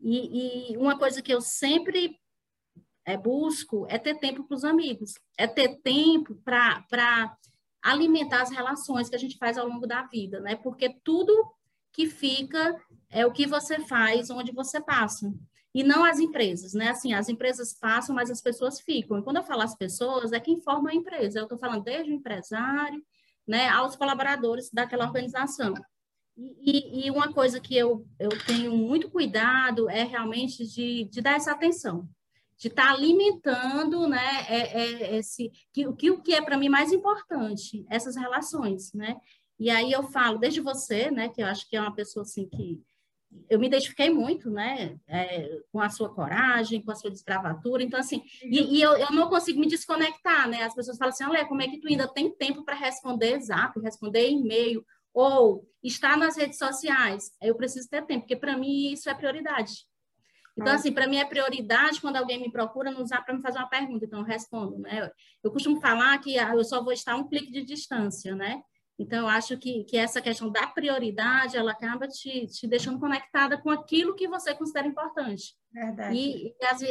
E, 0.00 0.72
e 0.72 0.76
uma 0.76 0.98
coisa 0.98 1.22
que 1.22 1.32
eu 1.32 1.40
sempre 1.40 2.18
é, 3.04 3.16
busco 3.16 3.86
é 3.88 3.98
ter 3.98 4.18
tempo 4.18 4.44
para 4.44 4.56
os 4.56 4.64
amigos, 4.64 5.14
é 5.38 5.46
ter 5.46 5.80
tempo 5.80 6.34
para 6.44 7.36
alimentar 7.82 8.42
as 8.42 8.50
relações 8.50 9.08
que 9.08 9.16
a 9.16 9.18
gente 9.18 9.38
faz 9.38 9.56
ao 9.56 9.66
longo 9.66 9.86
da 9.86 10.02
vida, 10.02 10.40
né? 10.40 10.56
Porque 10.56 10.90
tudo 11.02 11.32
que 11.92 12.06
fica 12.06 12.78
é 13.08 13.24
o 13.24 13.32
que 13.32 13.46
você 13.46 13.80
faz 13.80 14.28
onde 14.28 14.52
você 14.52 14.82
passa 14.82 15.32
e 15.76 15.84
não 15.84 16.06
as 16.06 16.18
empresas, 16.18 16.72
né? 16.72 16.88
Assim, 16.88 17.12
as 17.12 17.28
empresas 17.28 17.74
passam, 17.74 18.14
mas 18.14 18.30
as 18.30 18.40
pessoas 18.40 18.80
ficam. 18.80 19.18
E 19.18 19.22
quando 19.22 19.36
eu 19.36 19.44
falo 19.44 19.60
as 19.60 19.76
pessoas, 19.76 20.32
é 20.32 20.40
quem 20.40 20.58
forma 20.58 20.88
a 20.88 20.94
empresa. 20.94 21.38
Eu 21.38 21.42
estou 21.42 21.58
falando 21.58 21.84
desde 21.84 22.10
o 22.10 22.14
empresário, 22.14 23.04
né, 23.46 23.68
aos 23.68 23.94
colaboradores 23.94 24.70
daquela 24.72 25.04
organização. 25.04 25.74
E, 26.34 27.04
e, 27.04 27.10
uma 27.10 27.30
coisa 27.30 27.60
que 27.60 27.76
eu, 27.76 28.06
eu 28.18 28.30
tenho 28.46 28.74
muito 28.74 29.10
cuidado 29.10 29.90
é 29.90 30.02
realmente 30.02 30.66
de, 30.66 31.04
de 31.04 31.20
dar 31.20 31.36
essa 31.36 31.52
atenção, 31.52 32.08
de 32.56 32.68
estar 32.68 32.86
tá 32.86 32.92
alimentando, 32.94 34.08
né, 34.08 34.46
é, 34.48 34.80
é, 34.80 35.16
esse, 35.18 35.52
que, 35.74 35.92
que, 35.92 36.10
o 36.10 36.22
que 36.22 36.34
é 36.34 36.40
para 36.40 36.56
mim 36.56 36.70
mais 36.70 36.90
importante, 36.90 37.84
essas 37.90 38.16
relações, 38.16 38.94
né? 38.94 39.18
E 39.60 39.68
aí 39.68 39.92
eu 39.92 40.04
falo, 40.04 40.38
desde 40.38 40.60
você, 40.62 41.10
né, 41.10 41.28
que 41.28 41.42
eu 41.42 41.46
acho 41.46 41.68
que 41.68 41.76
é 41.76 41.80
uma 41.82 41.94
pessoa 41.94 42.22
assim 42.22 42.48
que 42.48 42.80
eu 43.48 43.58
me 43.58 43.66
identifiquei 43.66 44.10
muito, 44.10 44.50
né, 44.50 44.98
é, 45.06 45.60
com 45.72 45.80
a 45.80 45.88
sua 45.88 46.12
coragem, 46.12 46.82
com 46.82 46.90
a 46.90 46.94
sua 46.94 47.10
desgravatura, 47.10 47.82
então, 47.82 47.98
assim, 47.98 48.22
e, 48.42 48.78
e 48.78 48.82
eu, 48.82 48.96
eu, 48.96 49.12
não 49.12 49.28
consigo 49.28 49.60
me 49.60 49.66
desconectar, 49.66 50.48
né, 50.48 50.62
as 50.62 50.74
pessoas 50.74 50.96
falam 50.96 51.12
assim, 51.12 51.24
olha, 51.24 51.46
como 51.46 51.62
é 51.62 51.68
que 51.68 51.78
tu 51.78 51.88
ainda 51.88 52.08
tem 52.08 52.30
tempo 52.30 52.64
para 52.64 52.74
responder 52.74 53.40
zap, 53.40 53.78
responder 53.80 54.28
e-mail, 54.28 54.84
ou 55.12 55.66
estar 55.82 56.16
nas 56.16 56.36
redes 56.36 56.58
sociais? 56.58 57.30
Eu 57.40 57.54
preciso 57.54 57.88
ter 57.88 58.04
tempo, 58.04 58.22
porque 58.22 58.36
para 58.36 58.56
mim 58.56 58.92
isso 58.92 59.08
é 59.08 59.14
prioridade. 59.14 59.86
Então, 60.58 60.72
assim, 60.72 60.90
para 60.90 61.06
mim 61.06 61.18
é 61.18 61.24
prioridade 61.24 62.00
quando 62.00 62.16
alguém 62.16 62.40
me 62.40 62.50
procura 62.50 62.90
no 62.90 63.04
Zap 63.04 63.26
para 63.26 63.34
me 63.34 63.42
fazer 63.42 63.58
uma 63.58 63.68
pergunta, 63.68 64.06
então 64.06 64.20
eu 64.20 64.24
respondo, 64.24 64.78
né? 64.78 65.10
Eu 65.44 65.52
costumo 65.52 65.78
falar 65.80 66.18
que 66.18 66.38
ah, 66.38 66.54
eu 66.54 66.64
só 66.64 66.82
vou 66.82 66.94
estar 66.94 67.14
um 67.14 67.28
clique 67.28 67.52
de 67.52 67.62
distância, 67.62 68.34
né? 68.34 68.62
Então, 68.98 69.20
eu 69.20 69.28
acho 69.28 69.58
que, 69.58 69.84
que 69.84 69.96
essa 69.96 70.22
questão 70.22 70.50
da 70.50 70.66
prioridade, 70.66 71.56
ela 71.56 71.72
acaba 71.72 72.08
te, 72.08 72.46
te 72.46 72.66
deixando 72.66 72.98
conectada 72.98 73.58
com 73.58 73.70
aquilo 73.70 74.14
que 74.14 74.26
você 74.26 74.54
considera 74.54 74.86
importante. 74.86 75.54
Verdade. 75.70 76.16
E, 76.16 76.48
e 76.48 76.64
as, 76.64 76.82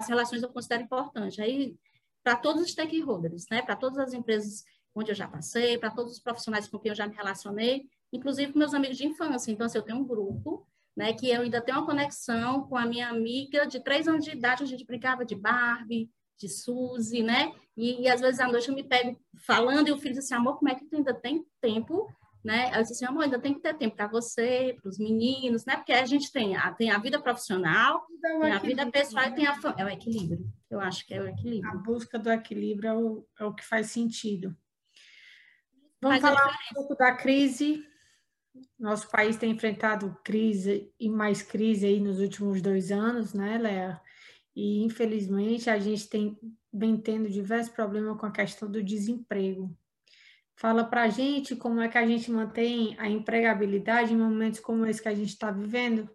as 0.00 0.08
relações 0.08 0.42
eu 0.42 0.48
considero 0.48 0.82
importantes. 0.82 1.38
Aí, 1.38 1.76
para 2.22 2.36
todos 2.36 2.62
os 2.62 2.70
stakeholders, 2.70 3.46
né? 3.50 3.62
Para 3.62 3.76
todas 3.76 3.98
as 3.98 4.12
empresas 4.12 4.64
onde 4.94 5.10
eu 5.10 5.14
já 5.14 5.26
passei, 5.26 5.78
para 5.78 5.90
todos 5.90 6.12
os 6.12 6.20
profissionais 6.20 6.68
com 6.68 6.78
quem 6.78 6.90
eu 6.90 6.96
já 6.96 7.06
me 7.06 7.14
relacionei, 7.14 7.84
inclusive 8.12 8.52
com 8.52 8.58
meus 8.58 8.74
amigos 8.74 8.96
de 8.96 9.06
infância. 9.06 9.50
Então, 9.50 9.66
assim, 9.66 9.78
eu 9.78 9.84
tenho 9.84 9.98
um 9.98 10.06
grupo 10.06 10.66
né, 10.96 11.12
que 11.12 11.30
eu 11.30 11.42
ainda 11.42 11.60
tenho 11.60 11.78
uma 11.78 11.86
conexão 11.86 12.66
com 12.68 12.76
a 12.76 12.84
minha 12.84 13.08
amiga 13.08 13.66
de 13.66 13.80
três 13.80 14.06
anos 14.06 14.24
de 14.24 14.32
idade, 14.32 14.62
a 14.62 14.66
gente 14.66 14.84
brincava 14.84 15.24
de 15.24 15.34
Barbie, 15.34 16.10
de 16.38 16.48
Suzy, 16.48 17.22
né? 17.22 17.52
E, 17.76 18.02
e, 18.02 18.08
às 18.08 18.20
vezes 18.20 18.40
à 18.40 18.46
noite 18.46 18.68
eu 18.68 18.74
me 18.74 18.84
pego 18.84 19.18
falando 19.46 19.88
e 19.88 19.92
o 19.92 19.98
filho 19.98 20.14
diz 20.14 20.24
assim, 20.24 20.34
amor, 20.34 20.58
como 20.58 20.70
é 20.70 20.74
que 20.74 20.84
tu 20.84 20.96
ainda 20.96 21.14
tem 21.14 21.44
tempo, 21.60 22.12
né? 22.44 22.70
Eu 22.74 22.82
disse 22.82 22.94
assim, 22.94 23.06
amor, 23.06 23.24
ainda 23.24 23.38
tem 23.38 23.54
que 23.54 23.60
ter 23.60 23.74
tempo 23.74 23.96
para 23.96 24.08
você, 24.08 24.76
para 24.80 24.88
os 24.88 24.98
meninos, 24.98 25.64
né? 25.64 25.76
Porque 25.76 25.92
a 25.92 26.04
gente 26.04 26.30
tem 26.30 26.56
a, 26.56 26.72
tem 26.72 26.90
a 26.90 26.98
vida 26.98 27.20
profissional, 27.20 28.04
é 28.24 28.40
tem 28.40 28.52
a 28.52 28.58
vida 28.58 28.90
pessoal 28.90 29.24
né? 29.24 29.30
e 29.30 29.34
tem 29.34 29.46
a 29.46 29.56
é 29.78 29.84
o 29.84 29.88
equilíbrio. 29.88 30.44
Eu 30.70 30.80
acho 30.80 31.06
que 31.06 31.14
é 31.14 31.22
o 31.22 31.28
equilíbrio. 31.28 31.70
A 31.70 31.76
busca 31.76 32.18
do 32.18 32.30
equilíbrio 32.30 32.88
é 32.88 32.94
o, 32.94 33.26
é 33.38 33.44
o 33.44 33.54
que 33.54 33.64
faz 33.64 33.90
sentido. 33.90 34.56
Vamos 36.00 36.20
faz 36.20 36.34
falar 36.34 36.58
um 36.72 36.74
pouco 36.74 36.96
da 36.96 37.14
crise 37.14 37.86
nosso 38.78 39.08
país 39.08 39.36
tem 39.36 39.50
enfrentado 39.50 40.16
crise 40.22 40.92
e 40.98 41.08
mais 41.08 41.42
crise 41.42 41.86
aí 41.86 42.00
nos 42.00 42.20
últimos 42.20 42.60
dois 42.60 42.90
anos, 42.90 43.32
né, 43.32 43.56
Léa? 43.58 44.01
E 44.54 44.82
infelizmente 44.82 45.70
a 45.70 45.78
gente 45.78 46.08
tem 46.08 46.38
bem 46.72 46.96
tendo 46.96 47.28
diversos 47.28 47.72
problemas 47.72 48.18
com 48.18 48.26
a 48.26 48.30
questão 48.30 48.70
do 48.70 48.82
desemprego. 48.82 49.76
Fala 50.54 50.84
para 50.84 51.02
a 51.04 51.08
gente 51.08 51.56
como 51.56 51.80
é 51.80 51.88
que 51.88 51.98
a 51.98 52.06
gente 52.06 52.30
mantém 52.30 52.94
a 52.98 53.08
empregabilidade 53.08 54.12
em 54.12 54.16
momentos 54.16 54.60
como 54.60 54.86
esse 54.86 55.02
que 55.02 55.08
a 55.08 55.14
gente 55.14 55.30
está 55.30 55.50
vivendo. 55.50 56.08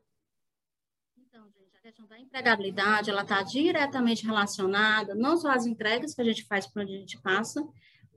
Então, 1.18 1.52
a 1.76 1.80
questão 1.80 2.08
da 2.08 2.20
empregabilidade 2.20 3.10
ela 3.10 3.24
está 3.24 3.42
diretamente 3.42 4.26
relacionada 4.26 5.16
não 5.16 5.36
só 5.36 5.50
às 5.50 5.66
entregas 5.66 6.14
que 6.14 6.22
a 6.22 6.26
gente 6.26 6.46
faz 6.46 6.68
por 6.68 6.84
onde 6.84 6.96
a 6.96 7.00
gente 7.00 7.20
passa, 7.22 7.68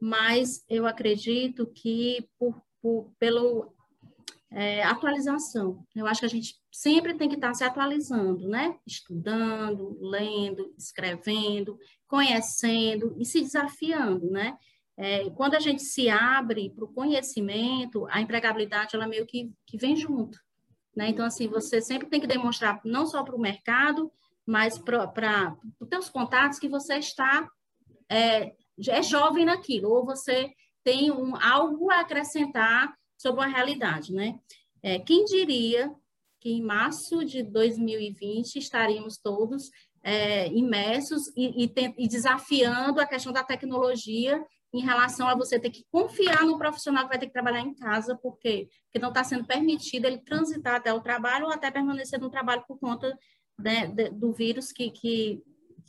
mas 0.00 0.64
eu 0.68 0.86
acredito 0.86 1.66
que 1.66 2.28
por, 2.38 2.62
por 2.80 3.12
pelo 3.18 3.74
é, 4.50 4.82
atualização. 4.82 5.86
Eu 5.94 6.06
acho 6.06 6.20
que 6.20 6.26
a 6.26 6.30
gente 6.30 6.59
sempre 6.70 7.14
tem 7.14 7.28
que 7.28 7.34
estar 7.34 7.52
se 7.54 7.64
atualizando, 7.64 8.48
né? 8.48 8.78
Estudando, 8.86 9.98
lendo, 10.00 10.72
escrevendo, 10.78 11.78
conhecendo 12.06 13.14
e 13.18 13.24
se 13.24 13.40
desafiando, 13.40 14.30
né? 14.30 14.56
É, 14.96 15.30
quando 15.30 15.54
a 15.54 15.60
gente 15.60 15.82
se 15.82 16.10
abre 16.10 16.70
para 16.70 16.84
o 16.84 16.92
conhecimento, 16.92 18.06
a 18.10 18.20
empregabilidade 18.20 18.94
ela 18.94 19.08
meio 19.08 19.26
que, 19.26 19.50
que 19.66 19.78
vem 19.78 19.96
junto. 19.96 20.38
Né? 20.94 21.08
Então, 21.08 21.24
assim, 21.24 21.48
você 21.48 21.80
sempre 21.80 22.08
tem 22.08 22.20
que 22.20 22.26
demonstrar, 22.26 22.80
não 22.84 23.06
só 23.06 23.22
para 23.22 23.34
o 23.34 23.40
mercado, 23.40 24.12
mas 24.44 24.76
para 24.76 25.56
os 25.80 25.88
seus 25.88 26.10
contatos, 26.10 26.58
que 26.58 26.68
você 26.68 26.96
está 26.96 27.48
é, 28.10 28.52
é 28.88 29.02
jovem 29.02 29.44
naquilo, 29.44 29.90
ou 29.90 30.04
você 30.04 30.52
tem 30.82 31.10
um, 31.10 31.36
algo 31.36 31.90
a 31.90 32.00
acrescentar 32.00 32.94
sobre 33.16 33.40
uma 33.40 33.48
realidade, 33.48 34.12
né? 34.12 34.38
É, 34.82 34.98
quem 34.98 35.24
diria 35.24 35.94
que 36.40 36.50
em 36.50 36.62
março 36.62 37.24
de 37.24 37.42
2020 37.42 38.56
estaríamos 38.56 39.18
todos 39.18 39.70
é, 40.02 40.48
imersos 40.48 41.28
e, 41.36 41.64
e, 41.64 41.72
e, 41.98 42.08
desafiando 42.08 43.00
a 43.00 43.06
questão 43.06 43.32
da 43.32 43.44
tecnologia 43.44 44.42
em 44.72 44.80
relação 44.80 45.28
a 45.28 45.34
você 45.34 45.58
ter 45.58 45.70
que 45.70 45.84
confiar 45.90 46.46
no 46.46 46.56
profissional 46.56 47.04
que 47.04 47.10
vai 47.10 47.18
ter 47.18 47.26
que 47.26 47.32
trabalhar 47.32 47.60
em 47.60 47.74
casa, 47.74 48.16
porque, 48.16 48.68
porque 48.84 48.98
não 48.98 49.08
está 49.08 49.22
sendo 49.22 49.44
permitido 49.44 50.06
ele 50.06 50.18
transitar 50.18 50.76
até 50.76 50.92
o 50.92 51.00
trabalho 51.00 51.46
ou 51.46 51.52
até 51.52 51.70
permanecer 51.70 52.18
no 52.18 52.30
trabalho 52.30 52.64
por 52.66 52.78
conta 52.78 53.16
né, 53.58 53.88
do 53.88 54.32
vírus 54.32 54.72
que, 54.72 54.90
que, 54.90 55.42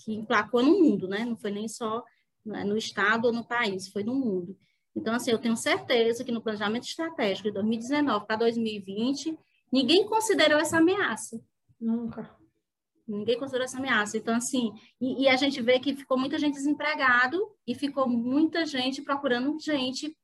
que 0.03 0.13
emplacou 0.13 0.62
no 0.62 0.79
mundo, 0.79 1.08
né? 1.08 1.24
Não 1.24 1.38
foi 1.38 1.51
nem 1.51 1.67
só 1.70 2.03
né, 2.46 2.63
no 2.63 2.75
estado 2.75 3.25
ou 3.25 3.34
no 3.34 3.48
país, 3.48 3.88
foi 3.88 4.03
no 4.03 4.15
mundo. 4.15 4.58
Então, 4.96 5.13
assim, 5.13 5.31
eu 5.31 5.39
tenho 5.39 5.55
certeza 5.55 6.24
que 6.24 6.31
no 6.31 6.41
planejamento 6.41 6.84
estratégico 6.84 7.48
de 7.48 7.53
2019 7.53 8.25
para 8.25 8.36
2020, 8.36 9.38
ninguém 9.72 10.06
considerou 10.06 10.60
essa 10.60 10.78
ameaça. 10.78 11.42
Nunca. 11.80 12.36
Ninguém 13.08 13.38
considerou 13.38 13.66
essa 13.66 13.78
ameaça. 13.78 14.18
Então, 14.18 14.36
assim, 14.36 14.72
e, 15.00 15.24
e, 15.24 15.30
a 15.30 15.36
gente 15.36 15.62
vê 15.62 15.80
que 15.80 15.96
ficou 15.96 16.18
muita 16.18 16.38
gente 16.38 16.54
desempregado 16.54 17.38
e 17.68 17.75
ficou 17.75 18.08
muita 18.08 18.66
gente 18.66 19.01
procurando 19.01 19.60
gente 19.60 20.16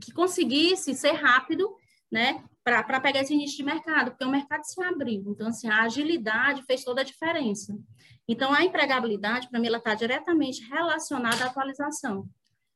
que 0.00 0.12
conseguisse 0.12 0.94
ser 0.94 1.12
rápido, 1.12 1.76
né, 2.10 2.44
para 2.62 3.00
pegar 3.00 3.20
esse 3.20 3.36
nicho 3.36 3.56
de 3.56 3.62
mercado, 3.62 4.12
porque 4.12 4.24
o 4.24 4.30
mercado 4.30 4.64
se 4.64 4.82
abriu. 4.82 5.22
Então, 5.28 5.48
assim, 5.48 5.68
a 5.68 5.82
agilidade 5.82 6.62
fez 6.62 6.82
toda 6.82 7.02
a 7.02 7.04
diferença. 7.04 7.76
Então, 8.26 8.54
a 8.54 8.64
empregabilidade, 8.64 9.50
para 9.50 9.60
mim, 9.60 9.66
ela 9.66 9.78
está 9.78 9.94
diretamente 9.94 10.66
relacionada 10.68 11.44
à 11.44 11.48
atualização. 11.48 12.26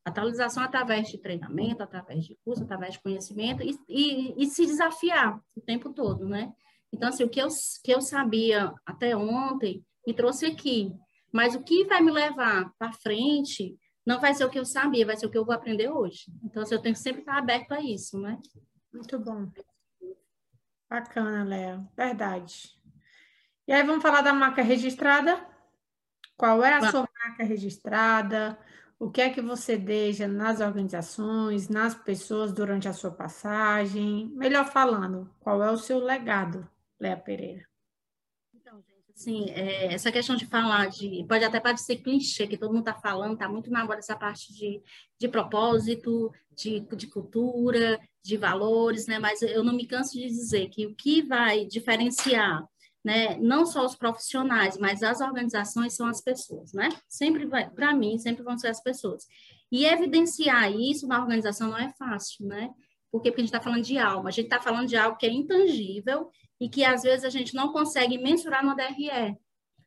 Atualização 0.04 0.62
através 0.62 1.08
de 1.08 1.18
treinamento, 1.18 1.82
através 1.82 2.24
de 2.24 2.36
curso, 2.44 2.62
através 2.62 2.94
de 2.94 3.00
conhecimento 3.00 3.62
e, 3.62 3.78
e, 3.88 4.42
e, 4.42 4.46
se 4.46 4.64
desafiar 4.64 5.38
o 5.54 5.60
tempo 5.60 5.92
todo, 5.92 6.26
né? 6.26 6.52
Então, 6.92 7.10
assim, 7.10 7.24
o 7.24 7.28
que 7.28 7.40
eu, 7.40 7.48
que 7.84 7.92
eu 7.92 8.00
sabia 8.00 8.72
até 8.86 9.14
ontem 9.16 9.84
me 10.06 10.14
trouxe 10.14 10.46
aqui, 10.46 10.90
mas 11.30 11.54
o 11.54 11.62
que 11.62 11.84
vai 11.84 12.00
me 12.00 12.10
levar 12.10 12.72
para 12.78 12.92
frente 12.92 13.78
não 14.06 14.18
vai 14.18 14.32
ser 14.32 14.44
o 14.44 14.50
que 14.50 14.58
eu 14.58 14.64
sabia, 14.64 15.04
vai 15.04 15.16
ser 15.16 15.26
o 15.26 15.30
que 15.30 15.36
eu 15.36 15.44
vou 15.44 15.54
aprender 15.54 15.90
hoje. 15.90 16.32
Então, 16.42 16.62
assim, 16.62 16.74
eu 16.74 16.80
tenho 16.80 16.94
que 16.94 17.00
sempre 17.00 17.20
estar 17.20 17.36
aberto 17.36 17.72
a 17.72 17.80
isso, 17.80 18.18
né? 18.18 18.38
Muito 18.90 19.18
bom. 19.18 19.50
Bacana, 20.88 21.44
Léa. 21.44 21.86
Verdade. 21.94 22.70
E 23.66 23.72
aí, 23.72 23.82
vamos 23.82 24.00
falar 24.00 24.22
da 24.22 24.32
marca 24.32 24.62
registrada? 24.62 25.46
Qual 26.38 26.64
é 26.64 26.72
a 26.72 26.90
sua 26.90 27.06
marca 27.22 27.44
registrada? 27.44 28.58
O 29.00 29.10
que 29.10 29.20
é 29.20 29.30
que 29.30 29.40
você 29.40 29.76
deixa 29.76 30.26
nas 30.26 30.60
organizações, 30.60 31.68
nas 31.68 31.94
pessoas 31.94 32.52
durante 32.52 32.88
a 32.88 32.92
sua 32.92 33.12
passagem? 33.12 34.28
Melhor 34.34 34.66
falando, 34.66 35.30
qual 35.38 35.62
é 35.62 35.70
o 35.70 35.76
seu 35.76 36.00
legado, 36.00 36.68
Léa 36.98 37.16
Pereira? 37.16 37.64
Então, 38.52 38.82
gente, 38.82 39.12
assim, 39.14 39.50
é, 39.50 39.94
essa 39.94 40.10
questão 40.10 40.34
de 40.34 40.46
falar 40.46 40.88
de. 40.88 41.24
Pode 41.28 41.44
até 41.44 41.60
parecer 41.60 41.98
clichê, 41.98 42.48
que 42.48 42.58
todo 42.58 42.72
mundo 42.72 42.88
está 42.88 43.00
falando, 43.00 43.34
está 43.34 43.48
muito 43.48 43.70
na 43.70 43.84
moda 43.84 43.98
essa 43.98 44.16
parte 44.16 44.52
de, 44.52 44.82
de 45.16 45.28
propósito, 45.28 46.32
de, 46.56 46.80
de 46.80 47.06
cultura, 47.06 48.00
de 48.20 48.36
valores, 48.36 49.06
né? 49.06 49.20
Mas 49.20 49.42
eu 49.42 49.62
não 49.62 49.74
me 49.74 49.86
canso 49.86 50.14
de 50.14 50.26
dizer 50.26 50.70
que 50.70 50.86
o 50.86 50.94
que 50.96 51.22
vai 51.22 51.64
diferenciar 51.64 52.66
né, 53.04 53.36
não 53.36 53.64
só 53.64 53.84
os 53.84 53.94
profissionais, 53.94 54.76
mas 54.76 55.02
as 55.02 55.20
organizações 55.20 55.94
são 55.94 56.06
as 56.06 56.20
pessoas, 56.20 56.72
né? 56.72 56.88
Sempre 57.08 57.46
vai, 57.46 57.68
para 57.70 57.94
mim, 57.94 58.18
sempre 58.18 58.42
vão 58.42 58.58
ser 58.58 58.68
as 58.68 58.82
pessoas. 58.82 59.26
E 59.70 59.84
evidenciar 59.84 60.72
isso 60.72 61.06
na 61.06 61.20
organização 61.20 61.70
não 61.70 61.78
é 61.78 61.92
fácil, 61.92 62.46
né? 62.46 62.70
Porque, 63.10 63.30
porque 63.30 63.40
a 63.40 63.44
gente 63.44 63.54
está 63.54 63.60
falando 63.60 63.84
de 63.84 63.98
alma, 63.98 64.28
a 64.28 64.32
gente 64.32 64.46
está 64.46 64.60
falando 64.60 64.88
de 64.88 64.96
algo 64.96 65.16
que 65.16 65.26
é 65.26 65.32
intangível 65.32 66.30
e 66.60 66.68
que 66.68 66.84
às 66.84 67.02
vezes 67.02 67.24
a 67.24 67.30
gente 67.30 67.54
não 67.54 67.72
consegue 67.72 68.18
mensurar 68.18 68.64
no 68.64 68.74
DRE, 68.74 69.36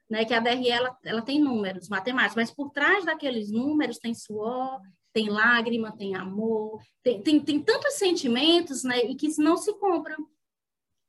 né? 0.10 0.26
Que 0.26 0.34
a 0.34 0.40
DRE 0.40 0.70
ela, 0.70 0.98
ela 1.04 1.22
tem 1.22 1.40
números 1.40 1.90
matemáticos, 1.90 2.36
mas 2.36 2.52
por 2.52 2.72
trás 2.72 3.06
daqueles 3.06 3.52
números 3.52 3.98
tem 3.98 4.14
suor, 4.14 4.80
tem 5.14 5.30
lágrima, 5.30 5.96
tem 5.96 6.16
amor, 6.16 6.82
tem, 7.04 7.22
tem, 7.22 7.40
tem 7.40 7.62
tantos 7.62 7.96
sentimentos, 7.96 8.84
né? 8.84 9.00
E 9.04 9.16
que 9.16 9.28
não 9.40 9.58
se 9.58 9.74
compram 9.74 10.26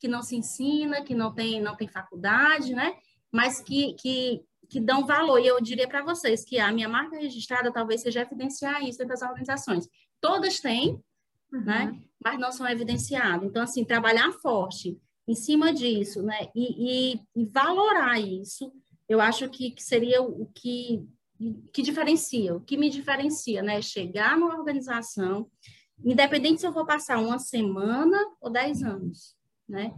que 0.03 0.09
não 0.09 0.21
se 0.21 0.35
ensina, 0.35 1.01
que 1.01 1.15
não 1.15 1.33
tem, 1.33 1.61
não 1.61 1.77
tem 1.77 1.87
faculdade, 1.87 2.75
né? 2.75 2.97
Mas 3.31 3.61
que, 3.61 3.95
que, 3.95 4.43
que 4.69 4.81
dão 4.81 5.07
valor. 5.07 5.39
E 5.39 5.47
eu 5.47 5.61
diria 5.61 5.87
para 5.87 6.03
vocês 6.03 6.45
que 6.45 6.59
a 6.59 6.73
minha 6.73 6.89
marca 6.89 7.17
registrada 7.17 7.73
talvez 7.73 8.03
seja 8.03 8.23
evidenciar 8.23 8.83
isso 8.83 8.99
dentro 8.99 9.15
das 9.15 9.23
organizações. 9.23 9.89
Todas 10.21 10.59
têm, 10.59 11.01
uhum. 11.53 11.65
né? 11.65 12.03
Mas 12.23 12.37
não 12.41 12.51
são 12.51 12.67
evidenciadas. 12.69 13.49
Então, 13.49 13.63
assim, 13.63 13.85
trabalhar 13.85 14.33
forte 14.33 15.01
em 15.29 15.37
cima 15.37 15.73
disso, 15.73 16.21
né? 16.21 16.49
E, 16.53 17.13
e, 17.13 17.21
e 17.37 17.45
valorar 17.45 18.19
isso, 18.19 18.73
eu 19.09 19.21
acho 19.21 19.49
que, 19.51 19.71
que 19.71 19.85
seria 19.85 20.21
o 20.21 20.47
que, 20.47 21.07
que 21.73 21.81
diferencia, 21.81 22.57
o 22.57 22.61
que 22.61 22.77
me 22.77 22.91
diferencia, 22.91 23.63
né? 23.63 23.81
Chegar 23.81 24.37
numa 24.37 24.59
organização, 24.59 25.49
independente 26.05 26.61
se 26.61 26.67
eu 26.67 26.73
vou 26.73 26.85
passar 26.85 27.21
uma 27.21 27.39
semana 27.39 28.19
ou 28.41 28.51
dez 28.51 28.83
anos, 28.83 29.41
né? 29.73 29.93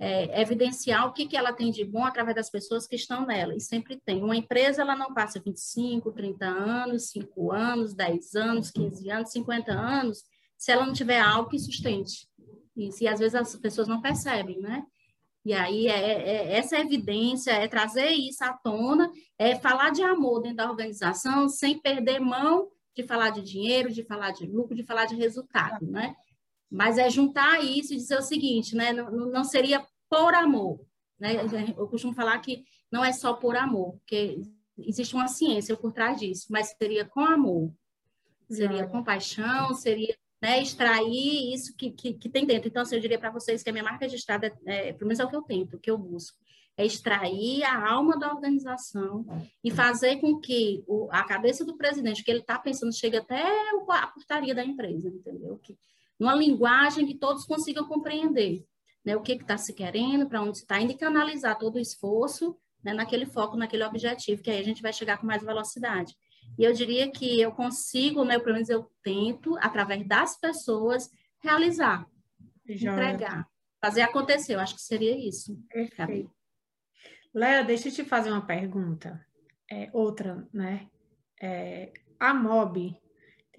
é, 0.00 0.40
evidenciar 0.40 1.06
o 1.06 1.12
que, 1.12 1.26
que 1.26 1.36
ela 1.36 1.52
tem 1.52 1.70
de 1.70 1.84
bom 1.84 2.02
através 2.02 2.34
das 2.34 2.48
pessoas 2.48 2.86
que 2.86 2.96
estão 2.96 3.26
nela. 3.26 3.54
E 3.54 3.60
sempre 3.60 4.00
tem. 4.02 4.24
Uma 4.24 4.34
empresa, 4.34 4.80
ela 4.80 4.96
não 4.96 5.12
passa 5.12 5.38
25, 5.38 6.10
30 6.12 6.46
anos, 6.46 7.10
5 7.10 7.52
anos, 7.52 7.94
10 7.94 8.34
anos, 8.34 8.70
15 8.70 9.10
anos, 9.10 9.30
50 9.30 9.70
anos, 9.70 10.24
se 10.56 10.72
ela 10.72 10.86
não 10.86 10.94
tiver 10.94 11.20
algo 11.20 11.50
que 11.50 11.58
sustente. 11.58 12.26
E 12.74 13.06
às 13.06 13.20
vezes 13.20 13.34
as 13.34 13.54
pessoas 13.56 13.86
não 13.86 14.00
percebem, 14.00 14.58
né? 14.58 14.82
E 15.44 15.52
aí, 15.52 15.86
é, 15.86 15.98
é, 15.98 16.12
é, 16.12 16.56
essa 16.56 16.78
evidência, 16.78 17.50
é 17.50 17.68
trazer 17.68 18.08
isso 18.08 18.42
à 18.42 18.54
tona, 18.54 19.10
é 19.38 19.54
falar 19.54 19.90
de 19.90 20.02
amor 20.02 20.40
dentro 20.40 20.58
da 20.58 20.70
organização 20.70 21.46
sem 21.46 21.78
perder 21.78 22.20
mão 22.20 22.68
de 22.96 23.02
falar 23.02 23.30
de 23.30 23.42
dinheiro, 23.42 23.92
de 23.92 24.02
falar 24.02 24.30
de 24.30 24.46
lucro, 24.46 24.74
de 24.74 24.82
falar 24.82 25.04
de 25.04 25.14
resultado, 25.14 25.86
né? 25.86 26.14
Mas 26.70 26.98
é 26.98 27.10
juntar 27.10 27.64
isso 27.64 27.92
e 27.92 27.96
dizer 27.96 28.18
o 28.18 28.22
seguinte, 28.22 28.76
né? 28.76 28.92
Não, 28.92 29.10
não 29.10 29.44
seria 29.44 29.84
por 30.08 30.34
amor, 30.34 30.80
né? 31.18 31.34
Eu 31.76 31.88
costumo 31.88 32.14
falar 32.14 32.38
que 32.38 32.64
não 32.90 33.04
é 33.04 33.12
só 33.12 33.34
por 33.34 33.56
amor, 33.56 33.92
porque 33.98 34.40
existe 34.78 35.14
uma 35.14 35.28
ciência 35.28 35.76
por 35.76 35.92
trás 35.92 36.18
disso, 36.18 36.46
mas 36.50 36.74
seria 36.78 37.04
com 37.04 37.20
amor, 37.20 37.72
seria 38.48 38.86
com 38.86 39.04
paixão, 39.04 39.74
seria 39.74 40.16
né, 40.42 40.62
extrair 40.62 41.52
isso 41.52 41.76
que, 41.76 41.90
que, 41.90 42.14
que, 42.14 42.28
tem 42.28 42.46
dentro. 42.46 42.68
Então, 42.68 42.82
assim, 42.82 42.94
eu 42.94 43.00
diria 43.00 43.18
para 43.18 43.30
vocês 43.30 43.62
que 43.62 43.68
a 43.68 43.72
minha 43.72 43.84
marca 43.84 44.06
registrada, 44.06 44.56
é, 44.64 44.92
pelo 44.92 45.08
menos 45.08 45.20
é 45.20 45.24
o 45.24 45.28
que 45.28 45.36
eu 45.36 45.42
tento, 45.42 45.76
o 45.76 45.78
que 45.78 45.90
eu 45.90 45.98
busco, 45.98 46.38
é 46.76 46.86
extrair 46.86 47.62
a 47.62 47.90
alma 47.90 48.18
da 48.18 48.32
organização 48.32 49.26
e 49.62 49.70
fazer 49.70 50.16
com 50.16 50.40
que 50.40 50.82
o, 50.86 51.08
a 51.10 51.22
cabeça 51.24 51.62
do 51.62 51.76
presidente, 51.76 52.24
que 52.24 52.30
ele 52.30 52.40
está 52.40 52.58
pensando, 52.58 52.94
chegue 52.94 53.18
até 53.18 53.42
a 53.90 54.06
portaria 54.06 54.54
da 54.54 54.64
empresa, 54.64 55.08
entendeu? 55.08 55.58
Que, 55.58 55.76
numa 56.20 56.34
linguagem 56.34 57.06
que 57.06 57.14
todos 57.14 57.46
consigam 57.46 57.88
compreender 57.88 58.62
né, 59.02 59.16
o 59.16 59.22
que 59.22 59.32
está 59.32 59.56
se 59.56 59.72
querendo, 59.72 60.28
para 60.28 60.42
onde 60.42 60.58
está 60.58 60.78
indo 60.78 60.92
e 60.92 60.98
canalizar 60.98 61.58
todo 61.58 61.76
o 61.76 61.80
esforço 61.80 62.54
né, 62.84 62.92
naquele 62.92 63.24
foco, 63.24 63.56
naquele 63.56 63.84
objetivo, 63.84 64.42
que 64.42 64.50
aí 64.50 64.60
a 64.60 64.64
gente 64.64 64.82
vai 64.82 64.92
chegar 64.92 65.18
com 65.18 65.26
mais 65.26 65.42
velocidade. 65.42 66.14
E 66.58 66.64
eu 66.64 66.72
diria 66.72 67.10
que 67.10 67.40
eu 67.40 67.52
consigo, 67.52 68.24
né, 68.24 68.38
pelo 68.38 68.54
menos 68.54 68.68
eu 68.68 68.90
tento, 69.02 69.56
através 69.58 70.06
das 70.06 70.38
pessoas, 70.38 71.10
realizar, 71.42 72.06
Já. 72.66 72.92
entregar, 72.92 73.48
fazer 73.80 74.02
acontecer. 74.02 74.54
Eu 74.54 74.60
acho 74.60 74.74
que 74.74 74.82
seria 74.82 75.16
isso. 75.16 75.58
Perfeito. 75.68 76.30
Léa, 77.32 77.62
deixa 77.62 77.88
eu 77.88 77.92
te 77.92 78.04
fazer 78.04 78.30
uma 78.30 78.44
pergunta. 78.44 79.24
É, 79.70 79.88
outra, 79.92 80.46
né? 80.52 80.88
É, 81.40 81.92
a 82.18 82.34
MOB 82.34 82.99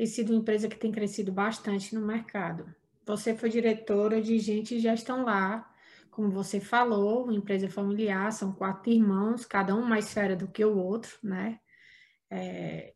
tem 0.01 0.07
sido 0.07 0.31
uma 0.31 0.39
empresa 0.39 0.67
que 0.67 0.79
tem 0.79 0.91
crescido 0.91 1.31
bastante 1.31 1.93
no 1.93 2.01
mercado. 2.01 2.65
Você 3.05 3.35
foi 3.35 3.49
diretora 3.49 4.19
de 4.19 4.39
gente 4.39 4.79
já 4.79 4.95
estão 4.95 5.23
lá, 5.23 5.71
como 6.09 6.31
você 6.31 6.59
falou, 6.59 7.25
uma 7.25 7.35
empresa 7.35 7.69
familiar, 7.69 8.31
são 8.31 8.51
quatro 8.51 8.91
irmãos, 8.91 9.45
cada 9.45 9.75
um 9.75 9.83
mais 9.83 10.11
fera 10.11 10.35
do 10.35 10.47
que 10.47 10.65
o 10.65 10.75
outro, 10.75 11.19
né? 11.21 11.59
É, 12.31 12.95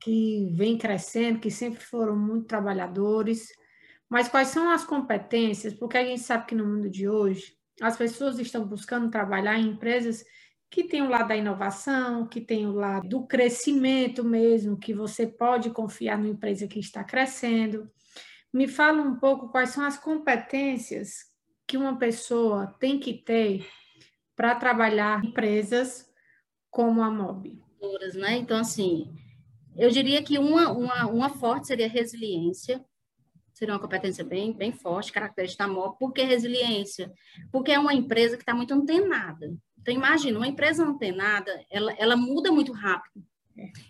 que 0.00 0.52
vem 0.56 0.76
crescendo, 0.76 1.38
que 1.38 1.48
sempre 1.48 1.78
foram 1.78 2.16
muito 2.16 2.48
trabalhadores. 2.48 3.46
Mas 4.08 4.28
quais 4.28 4.48
são 4.48 4.68
as 4.68 4.84
competências? 4.84 5.72
Porque 5.72 5.96
a 5.96 6.04
gente 6.04 6.22
sabe 6.22 6.46
que 6.46 6.56
no 6.56 6.66
mundo 6.66 6.90
de 6.90 7.08
hoje 7.08 7.56
as 7.80 7.96
pessoas 7.96 8.40
estão 8.40 8.66
buscando 8.66 9.12
trabalhar 9.12 9.60
em 9.60 9.68
empresas 9.68 10.24
que 10.72 10.84
tem 10.84 11.02
o 11.02 11.08
lado 11.10 11.28
da 11.28 11.36
inovação, 11.36 12.26
que 12.26 12.40
tem 12.40 12.66
o 12.66 12.72
lado 12.72 13.06
do 13.06 13.26
crescimento 13.26 14.24
mesmo, 14.24 14.78
que 14.78 14.94
você 14.94 15.26
pode 15.26 15.68
confiar 15.68 16.16
numa 16.16 16.30
empresa 16.30 16.66
que 16.66 16.78
está 16.78 17.04
crescendo. 17.04 17.90
Me 18.50 18.66
fala 18.66 19.02
um 19.02 19.16
pouco 19.16 19.50
quais 19.50 19.68
são 19.68 19.84
as 19.84 19.98
competências 19.98 21.26
que 21.68 21.76
uma 21.76 21.98
pessoa 21.98 22.74
tem 22.80 22.98
que 22.98 23.12
ter 23.12 23.68
para 24.34 24.54
trabalhar 24.54 25.22
em 25.22 25.28
empresas 25.28 26.10
como 26.70 27.02
a 27.02 27.10
MOB. 27.10 27.62
Né? 28.14 28.38
Então, 28.38 28.56
assim, 28.56 29.14
eu 29.76 29.90
diria 29.90 30.22
que 30.22 30.38
uma, 30.38 30.72
uma, 30.72 31.06
uma 31.06 31.28
forte 31.28 31.66
seria 31.66 31.86
resiliência, 31.86 32.82
seria 33.62 33.74
uma 33.74 33.80
competência 33.80 34.24
bem, 34.24 34.52
bem 34.52 34.72
forte, 34.72 35.12
característica 35.12 35.64
da 35.64 35.72
MOB. 35.72 35.96
Por 35.96 36.12
que 36.12 36.22
resiliência? 36.24 37.12
Porque 37.52 37.70
é 37.70 37.78
uma 37.78 37.94
empresa 37.94 38.36
que 38.36 38.42
está 38.42 38.52
muito 38.52 38.74
antenada. 38.74 39.54
Então, 39.80 39.94
imagina, 39.94 40.36
uma 40.36 40.48
empresa 40.48 40.84
antenada, 40.84 41.64
ela, 41.70 41.92
ela 41.92 42.16
muda 42.16 42.50
muito 42.50 42.72
rápido. 42.72 43.24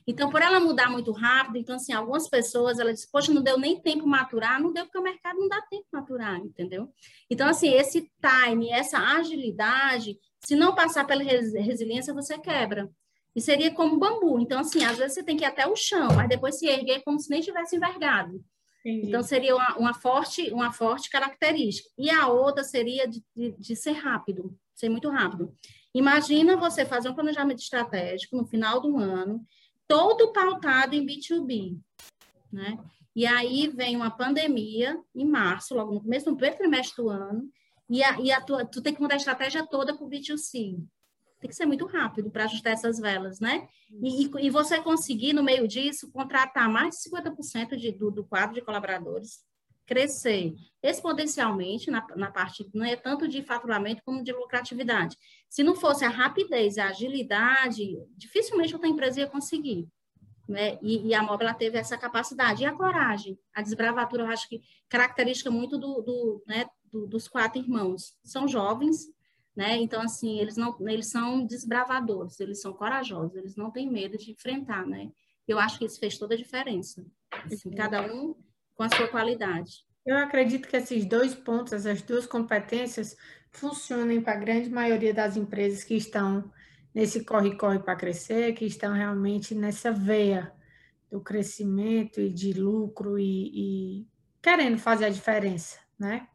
Então, 0.07 0.29
por 0.29 0.43
ela 0.43 0.61
mudar 0.61 0.91
muito 0.91 1.11
rápido, 1.11 1.57
então, 1.57 1.77
assim, 1.77 1.95
algumas 1.95 2.29
pessoas, 2.29 2.79
ela 2.79 2.93
diz, 2.93 3.07
poxa, 3.07 3.33
não 3.33 3.43
deu 3.43 3.59
nem 3.59 3.81
tempo 3.81 4.07
maturar, 4.07 4.61
não 4.61 4.75
deu 4.75 4.85
porque 4.85 4.99
o 4.99 5.03
mercado 5.03 5.39
não 5.39 5.49
dá 5.49 5.63
tempo 5.63 5.87
maturar, 5.91 6.39
entendeu? 6.39 6.93
Então, 7.31 7.49
assim, 7.49 7.73
esse 7.73 8.11
time, 8.21 8.69
essa 8.69 8.99
agilidade, 8.99 10.19
se 10.41 10.55
não 10.55 10.75
passar 10.75 11.07
pela 11.07 11.23
resiliência, 11.23 12.13
você 12.13 12.39
quebra. 12.39 12.91
E 13.35 13.41
seria 13.41 13.73
como 13.73 13.99
bambu. 13.99 14.39
Então, 14.39 14.61
assim, 14.61 14.85
às 14.85 14.99
vezes 14.99 15.15
você 15.15 15.23
tem 15.23 15.39
que 15.39 15.45
ir 15.45 15.47
até 15.47 15.67
o 15.67 15.75
chão, 15.75 16.09
mas 16.15 16.29
depois 16.29 16.59
se 16.59 16.67
erguer 16.67 17.03
como 17.03 17.19
se 17.19 17.31
nem 17.31 17.41
tivesse 17.41 17.77
envergado. 17.77 18.45
Entendi. 18.85 19.09
Então, 19.09 19.23
seria 19.23 19.55
uma, 19.55 19.77
uma, 19.79 19.95
forte, 19.95 20.51
uma 20.53 20.73
forte 20.73 21.09
característica. 21.09 21.89
E 21.97 22.11
a 22.11 22.27
outra 22.27 22.65
seria 22.65 23.07
de, 23.07 23.23
de, 23.35 23.53
de 23.53 23.77
ser 23.77 23.93
rápido, 23.93 24.59
ser 24.75 24.89
muito 24.89 25.09
rápido. 25.09 25.55
Imagina 25.95 26.57
você 26.57 26.85
fazer 26.85 27.09
um 27.09 27.15
planejamento 27.15 27.61
estratégico 27.61 28.37
no 28.37 28.47
final 28.47 28.81
do 28.81 28.97
ano, 28.97 29.45
todo 29.87 30.33
pautado 30.33 30.95
em 30.95 31.07
B2B, 31.07 31.79
né? 32.53 32.79
E 33.15 33.27
aí 33.27 33.69
vem 33.69 33.95
uma 33.95 34.11
pandemia 34.11 34.99
em 35.15 35.27
março, 35.27 35.75
logo 35.75 35.93
no 35.93 36.01
começo 36.01 36.25
do 36.25 36.37
primeiro 36.37 36.57
trimestre 36.57 36.97
do 36.97 37.11
ano, 37.11 37.49
e, 37.89 38.03
a, 38.03 38.19
e 38.19 38.33
a 38.33 38.41
tua, 38.41 38.65
tu 38.65 38.81
tem 38.81 38.95
que 38.95 39.03
mudar 39.03 39.15
a 39.15 39.19
estratégia 39.19 39.67
toda 39.67 39.95
para 39.95 40.05
o 40.05 40.09
B2C. 40.09 40.83
Tem 41.43 41.51
que 41.51 41.57
ser 41.57 41.67
muito 41.67 41.87
rápido 41.87 42.31
para 42.31 42.45
ajustar 42.45 42.73
essas 42.73 43.01
velas, 43.01 43.41
né? 43.41 43.69
E, 44.01 44.31
e, 44.41 44.49
você 44.49 44.81
conseguir, 44.81 45.33
no 45.33 45.43
meio 45.43 45.67
disso, 45.67 46.11
contratar 46.13 46.69
mais 46.69 46.95
de 46.95 47.11
50% 47.11 47.77
de, 47.77 47.91
do, 47.91 48.13
do 48.13 48.25
quadro 48.25 48.55
de 48.55 48.63
colaboradores 48.63 49.41
crescer 49.85 50.55
exponencialmente 50.81 51.91
na, 51.91 52.07
na 52.17 52.31
parte, 52.31 52.71
não 52.73 52.85
é 52.85 52.95
tanto 52.95 53.27
de 53.27 53.43
faturamento 53.43 54.03
como 54.05 54.23
de 54.23 54.33
lucratividade. 54.33 55.17
Se 55.51 55.65
não 55.65 55.75
fosse 55.75 56.05
a 56.05 56.09
rapidez, 56.09 56.79
a 56.79 56.87
agilidade, 56.87 57.99
dificilmente 58.17 58.73
outra 58.73 58.89
empresa 58.89 59.21
ia 59.21 59.27
conseguir. 59.27 59.89
Né? 60.49 60.79
E, 60.81 61.09
e 61.09 61.15
a 61.15 61.23
Mobile 61.25 61.55
teve 61.55 61.77
essa 61.77 61.99
capacidade. 61.99 62.63
E 62.63 62.67
a 62.67 62.73
coragem, 62.73 63.37
a 63.53 63.61
desbravatura, 63.61 64.23
eu 64.23 64.29
acho 64.29 64.49
que 64.49 64.63
característica 64.89 65.51
muito 65.51 65.77
do, 65.77 66.01
do, 66.03 66.43
né, 66.47 66.67
do, 66.91 67.07
dos 67.07 67.27
quatro 67.27 67.61
irmãos. 67.61 68.15
São 68.25 68.47
jovens, 68.47 69.09
né? 69.55 69.77
Então, 69.77 70.03
assim, 70.03 70.39
eles 70.39 70.57
não 70.57 70.77
eles 70.89 71.09
são 71.09 71.45
desbravadores, 71.45 72.41
eles 72.41 72.61
são 72.61 72.73
corajosos, 72.73 73.37
eles 73.37 73.57
não 73.57 73.71
têm 73.71 73.91
medo 73.91 74.17
de 74.17 74.33
enfrentar, 74.33 74.87
né? 74.87 75.11
Eu 75.47 75.59
acho 75.59 75.79
que 75.79 75.85
isso 75.85 75.99
fez 75.99 76.19
toda 76.19 76.35
a 76.35 76.39
diferença. 76.39 77.05
Assim, 77.31 77.71
cada 77.71 78.03
um 78.03 78.35
com 78.75 78.83
a 78.83 78.89
sua 78.89 79.09
qualidade. 79.09 79.85
Eu 80.05 80.17
acredito 80.17 80.69
que 80.69 80.77
esses 80.77 81.05
dois 81.05 81.35
pontos, 81.35 81.73
essas 81.73 82.03
duas 82.03 82.27
competências, 82.27 83.17
funcionem 83.51 84.21
para 84.21 84.33
a 84.33 84.41
grande 84.41 84.71
maioria 84.71 85.13
das 85.13 85.37
empresas 85.37 85.85
que 85.85 85.95
estão 85.95 86.51
nesse 86.95 87.25
corre-corre 87.25 87.79
para 87.79 87.97
crescer, 87.97 88.55
que 88.55 88.65
estão 88.65 88.93
realmente 88.93 89.55
nessa 89.55 89.93
veia 89.93 90.53
do 91.11 91.21
crescimento 91.21 92.21
e 92.21 92.31
de 92.31 92.53
lucro 92.53 93.19
e, 93.19 94.01
e 94.01 94.07
querendo 94.41 94.79
fazer 94.79 95.05
a 95.05 95.11
diferença, 95.11 95.79
né? 95.99 96.27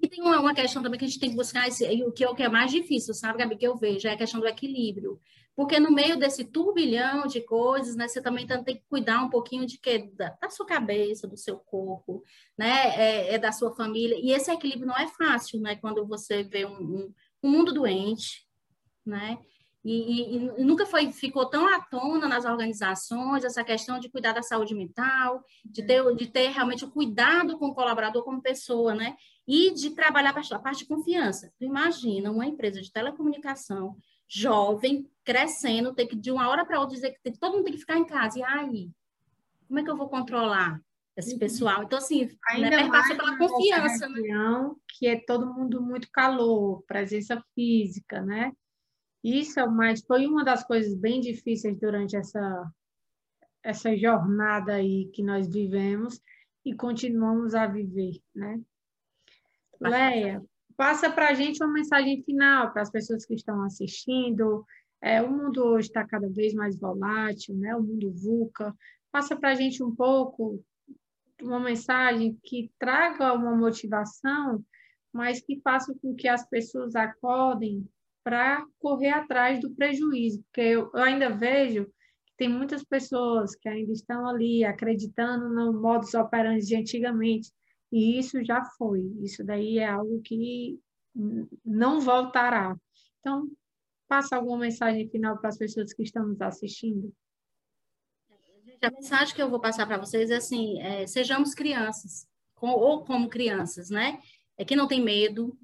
E 0.00 0.08
tem 0.08 0.22
uma, 0.22 0.38
uma, 0.40 0.54
questão 0.54 0.82
também 0.82 0.98
que 0.98 1.04
a 1.04 1.08
gente 1.08 1.18
tem 1.18 1.30
que 1.30 1.36
buscar, 1.36 1.66
esse, 1.66 1.84
o 2.04 2.12
que 2.12 2.22
é 2.22 2.28
o 2.28 2.34
que 2.34 2.42
é 2.42 2.48
mais 2.48 2.70
difícil, 2.70 3.12
sabe, 3.14 3.38
Gabi, 3.38 3.56
que 3.56 3.66
eu 3.66 3.76
vejo, 3.76 4.06
é 4.06 4.12
a 4.12 4.16
questão 4.16 4.40
do 4.40 4.46
equilíbrio. 4.46 5.20
Porque 5.56 5.80
no 5.80 5.90
meio 5.90 6.16
desse 6.16 6.44
turbilhão 6.44 7.26
de 7.26 7.40
coisas, 7.40 7.96
né, 7.96 8.06
você 8.06 8.22
também 8.22 8.46
tem 8.46 8.62
que 8.62 8.84
cuidar 8.88 9.24
um 9.24 9.28
pouquinho 9.28 9.66
de 9.66 9.76
que 9.76 9.98
da, 10.14 10.30
da 10.40 10.48
sua 10.48 10.64
cabeça, 10.64 11.26
do 11.26 11.36
seu 11.36 11.58
corpo, 11.58 12.22
né, 12.56 12.94
é, 12.96 13.34
é, 13.34 13.38
da 13.38 13.50
sua 13.50 13.74
família. 13.74 14.16
E 14.22 14.30
esse 14.30 14.52
equilíbrio 14.52 14.86
não 14.86 14.96
é 14.96 15.08
fácil, 15.08 15.60
né, 15.60 15.74
quando 15.74 16.06
você 16.06 16.44
vê 16.44 16.64
um, 16.64 16.80
um, 16.80 17.14
um 17.42 17.50
mundo 17.50 17.72
doente, 17.72 18.46
né? 19.04 19.36
E, 19.90 20.36
e, 20.36 20.50
e, 20.58 20.64
nunca 20.64 20.84
foi, 20.84 21.10
ficou 21.12 21.46
tão 21.46 21.66
à 21.66 21.80
tona 21.80 22.28
nas 22.28 22.44
organizações 22.44 23.42
essa 23.42 23.64
questão 23.64 23.98
de 23.98 24.10
cuidar 24.10 24.32
da 24.32 24.42
saúde 24.42 24.74
mental, 24.74 25.42
de 25.64 25.82
ter, 25.82 26.14
de 26.14 26.26
ter 26.26 26.50
realmente 26.50 26.84
o 26.84 26.90
cuidado 26.90 27.58
com 27.58 27.68
o 27.68 27.74
colaborador 27.74 28.22
como 28.22 28.42
pessoa, 28.42 28.94
né? 28.94 29.16
E 29.46 29.72
de 29.72 29.90
trabalhar 29.90 30.36
a 30.36 30.58
parte 30.58 30.80
de 30.80 30.86
confiança. 30.86 31.50
Tu 31.58 31.64
imagina 31.64 32.30
uma 32.30 32.44
empresa 32.44 32.82
de 32.82 32.92
telecomunicação 32.92 33.96
jovem, 34.28 35.10
crescendo, 35.24 35.94
ter 35.94 36.06
que 36.06 36.14
de 36.14 36.30
uma 36.30 36.50
hora 36.50 36.66
para 36.66 36.80
outra 36.80 36.94
dizer 36.94 37.18
que 37.24 37.38
todo 37.38 37.54
mundo 37.54 37.64
tem 37.64 37.72
que 37.72 37.80
ficar 37.80 37.96
em 37.96 38.04
casa. 38.04 38.40
E 38.40 38.42
aí, 38.42 38.90
como 39.66 39.80
é 39.80 39.82
que 39.82 39.90
eu 39.90 39.96
vou 39.96 40.10
controlar 40.10 40.78
esse 41.16 41.32
uhum. 41.32 41.38
pessoal? 41.38 41.82
Então, 41.82 41.96
assim, 41.96 42.26
né, 42.26 42.36
Ainda 42.50 42.70
né, 42.70 42.90
passa 42.90 43.14
pela 43.14 43.38
confiança. 43.38 44.06
Região, 44.06 44.68
né? 44.68 44.74
Que 44.98 45.06
é 45.06 45.18
todo 45.18 45.46
mundo 45.46 45.80
muito 45.80 46.10
calor, 46.12 46.82
presença 46.86 47.42
física, 47.54 48.20
né? 48.20 48.52
Isso 49.28 49.60
é 49.60 49.64
o 49.64 49.70
mais, 49.70 50.00
foi 50.04 50.26
uma 50.26 50.44
das 50.44 50.64
coisas 50.64 50.94
bem 50.94 51.20
difíceis 51.20 51.78
durante 51.78 52.16
essa, 52.16 52.72
essa 53.62 53.96
jornada 53.96 54.74
aí 54.74 55.10
que 55.12 55.22
nós 55.22 55.52
vivemos 55.52 56.20
e 56.64 56.74
continuamos 56.74 57.54
a 57.54 57.66
viver, 57.66 58.20
né? 58.34 58.60
Leia, 59.80 60.42
passa 60.76 61.10
para 61.10 61.28
a 61.28 61.34
gente 61.34 61.62
uma 61.62 61.72
mensagem 61.72 62.22
final 62.22 62.72
para 62.72 62.82
as 62.82 62.90
pessoas 62.90 63.26
que 63.26 63.34
estão 63.34 63.62
assistindo. 63.62 64.64
É, 65.00 65.22
o 65.22 65.30
mundo 65.30 65.62
hoje 65.64 65.88
está 65.88 66.06
cada 66.06 66.28
vez 66.28 66.54
mais 66.54 66.78
volátil, 66.78 67.54
né? 67.56 67.76
o 67.76 67.82
mundo 67.82 68.12
VUCA. 68.12 68.74
Passa 69.12 69.36
para 69.36 69.50
a 69.50 69.54
gente 69.54 69.82
um 69.82 69.94
pouco 69.94 70.64
uma 71.42 71.60
mensagem 71.60 72.38
que 72.42 72.72
traga 72.78 73.32
uma 73.32 73.54
motivação, 73.54 74.64
mas 75.12 75.40
que 75.40 75.60
faça 75.60 75.94
com 76.02 76.14
que 76.14 76.26
as 76.26 76.48
pessoas 76.48 76.96
acordem 76.96 77.88
para 78.22 78.64
correr 78.78 79.10
atrás 79.10 79.60
do 79.60 79.74
prejuízo, 79.74 80.42
porque 80.44 80.60
eu, 80.60 80.90
eu 80.94 81.02
ainda 81.02 81.30
vejo 81.30 81.86
que 82.26 82.34
tem 82.36 82.48
muitas 82.48 82.84
pessoas 82.84 83.54
que 83.54 83.68
ainda 83.68 83.92
estão 83.92 84.28
ali 84.28 84.64
acreditando 84.64 85.48
no 85.48 85.72
modus 85.72 86.14
operandi 86.14 86.66
de 86.66 86.76
antigamente, 86.76 87.50
e 87.90 88.18
isso 88.18 88.44
já 88.44 88.62
foi, 88.76 89.00
isso 89.22 89.44
daí 89.44 89.78
é 89.78 89.88
algo 89.88 90.20
que 90.22 90.78
não 91.64 92.00
voltará. 92.00 92.76
Então, 93.20 93.48
passa 94.06 94.36
alguma 94.36 94.58
mensagem 94.58 95.08
final 95.08 95.38
para 95.38 95.48
as 95.48 95.58
pessoas 95.58 95.92
que 95.92 96.02
estão 96.02 96.26
nos 96.26 96.40
assistindo? 96.40 97.12
A 98.80 98.90
mensagem 98.90 99.34
que 99.34 99.42
eu 99.42 99.50
vou 99.50 99.60
passar 99.60 99.86
para 99.86 99.98
vocês 99.98 100.30
é 100.30 100.36
assim: 100.36 100.80
é, 100.80 101.06
sejamos 101.06 101.54
crianças, 101.54 102.26
com, 102.54 102.68
ou 102.68 103.04
como 103.04 103.28
crianças, 103.28 103.90
né? 103.90 104.20
É 104.56 104.64
que 104.64 104.76
não 104.76 104.86
tem 104.86 105.02
medo, 105.02 105.56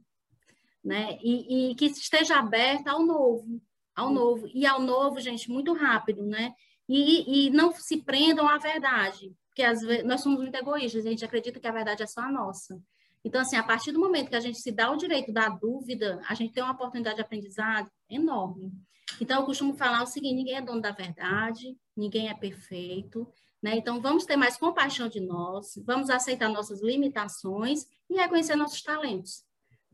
né? 0.85 1.19
E, 1.23 1.71
e, 1.71 1.75
que 1.75 1.87
esteja 1.87 2.37
aberta 2.37 2.91
ao 2.91 3.03
novo, 3.03 3.61
ao 3.95 4.11
novo. 4.11 4.47
E 4.53 4.67
ao 4.67 4.81
novo, 4.81 5.19
gente, 5.21 5.51
muito 5.51 5.73
rápido, 5.73 6.25
né? 6.25 6.53
E, 6.89 7.47
e 7.47 7.51
não 7.51 7.73
se 7.73 8.03
prendam 8.03 8.47
à 8.47 8.59
verdade, 8.59 9.35
porque 9.49 9.63
às 9.63 9.81
vezes 9.81 10.05
nós 10.05 10.21
somos 10.21 10.41
muito 10.41 10.55
egoístas, 10.55 11.07
a 11.07 11.09
gente 11.09 11.25
acredita 11.25 11.59
que 11.59 11.67
a 11.67 11.73
verdade 11.73 12.03
é 12.03 12.07
só 12.07 12.21
a 12.21 12.31
nossa. 12.31 12.79
Então, 13.25 13.41
assim, 13.41 13.57
a 13.57 13.63
partir 13.63 13.91
do 13.91 13.99
momento 13.99 14.29
que 14.29 14.37
a 14.37 14.41
gente 14.41 14.59
se 14.59 14.71
dá 14.71 14.91
o 14.91 14.97
direito 14.97 15.33
da 15.33 15.49
dúvida, 15.49 16.21
a 16.29 16.35
gente 16.35 16.53
tem 16.53 16.63
uma 16.63 16.73
oportunidade 16.73 17.17
de 17.17 17.23
aprendizado 17.23 17.91
enorme. 18.11 18.71
Então, 19.19 19.41
eu 19.41 19.47
costumo 19.47 19.75
falar 19.75 20.03
o 20.03 20.07
seguinte: 20.07 20.35
ninguém 20.35 20.57
é 20.57 20.63
dono 20.63 20.83
da 20.83 20.91
verdade, 20.91 21.75
ninguém 21.97 22.29
é 22.29 22.35
perfeito, 22.35 23.27
né? 23.63 23.77
Então, 23.77 24.01
vamos 24.01 24.27
ter 24.27 24.37
mais 24.37 24.59
compaixão 24.59 25.09
de 25.09 25.21
nós, 25.21 25.81
vamos 25.87 26.11
aceitar 26.11 26.51
nossas 26.51 26.83
limitações 26.83 27.87
e 28.11 28.15
reconhecer 28.15 28.57
nossos 28.57 28.83
talentos. 28.83 29.44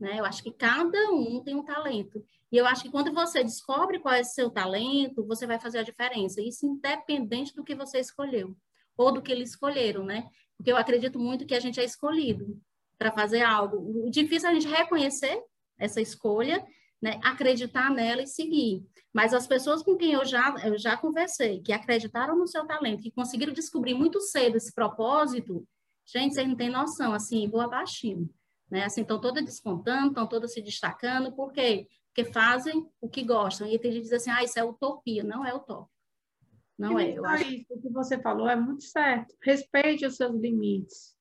Né? 0.01 0.19
Eu 0.19 0.25
acho 0.25 0.41
que 0.41 0.51
cada 0.51 1.11
um 1.11 1.43
tem 1.43 1.55
um 1.55 1.63
talento. 1.63 2.25
E 2.51 2.57
eu 2.57 2.65
acho 2.65 2.81
que 2.81 2.89
quando 2.89 3.13
você 3.13 3.43
descobre 3.43 3.99
qual 3.99 4.15
é 4.15 4.21
o 4.21 4.25
seu 4.25 4.49
talento, 4.49 5.23
você 5.27 5.45
vai 5.45 5.59
fazer 5.59 5.77
a 5.77 5.83
diferença. 5.83 6.41
Isso 6.41 6.65
independente 6.65 7.55
do 7.55 7.63
que 7.63 7.75
você 7.75 7.99
escolheu, 7.99 8.57
ou 8.97 9.13
do 9.13 9.21
que 9.21 9.31
eles 9.31 9.51
escolheram, 9.51 10.03
né? 10.03 10.27
Porque 10.57 10.71
eu 10.71 10.75
acredito 10.75 11.19
muito 11.19 11.45
que 11.45 11.53
a 11.53 11.59
gente 11.59 11.79
é 11.79 11.83
escolhido 11.83 12.59
para 12.97 13.11
fazer 13.11 13.43
algo. 13.43 13.77
O 14.07 14.09
difícil 14.09 14.49
é 14.49 14.51
a 14.51 14.55
gente 14.55 14.67
reconhecer 14.67 15.39
essa 15.77 16.01
escolha, 16.01 16.65
né? 16.99 17.19
acreditar 17.23 17.91
nela 17.91 18.23
e 18.23 18.27
seguir. 18.27 18.83
Mas 19.13 19.35
as 19.35 19.45
pessoas 19.45 19.83
com 19.83 19.95
quem 19.95 20.13
eu 20.13 20.25
já, 20.25 20.55
eu 20.65 20.79
já 20.79 20.97
conversei, 20.97 21.61
que 21.61 21.71
acreditaram 21.71 22.35
no 22.35 22.47
seu 22.47 22.65
talento, 22.65 23.03
que 23.03 23.11
conseguiram 23.11 23.53
descobrir 23.53 23.93
muito 23.93 24.19
cedo 24.19 24.57
esse 24.57 24.73
propósito, 24.73 25.63
gente, 26.05 26.33
vocês 26.33 26.47
não 26.47 26.55
têm 26.55 26.69
noção, 26.71 27.13
assim, 27.13 27.47
vou 27.47 27.61
abaixinho 27.61 28.27
né? 28.71 28.85
Assim, 28.85 29.01
estão 29.01 29.19
todas 29.19 29.43
descontando, 29.43 30.07
estão 30.07 30.25
todas 30.25 30.53
se 30.53 30.61
destacando, 30.61 31.33
por 31.33 31.51
quê? 31.51 31.89
Porque 32.07 32.31
fazem 32.31 32.89
o 33.01 33.09
que 33.09 33.23
gostam. 33.23 33.67
E 33.67 33.77
tem 33.77 33.91
gente 33.91 34.03
que 34.03 34.09
diz 34.09 34.13
assim, 34.13 34.31
ah, 34.31 34.43
isso 34.43 34.57
é 34.57 34.63
utopia. 34.63 35.23
Não 35.23 35.45
é 35.45 35.53
utópico. 35.53 35.91
Não 36.79 36.97
é. 36.97 37.11
Eu 37.11 37.25
acho... 37.25 37.43
Isso 37.43 37.81
que 37.81 37.89
você 37.89 38.19
falou 38.19 38.49
é 38.49 38.55
muito 38.55 38.83
certo. 38.83 39.35
Respeite 39.41 40.05
os 40.05 40.15
seus 40.15 40.33
limites. 40.39 41.15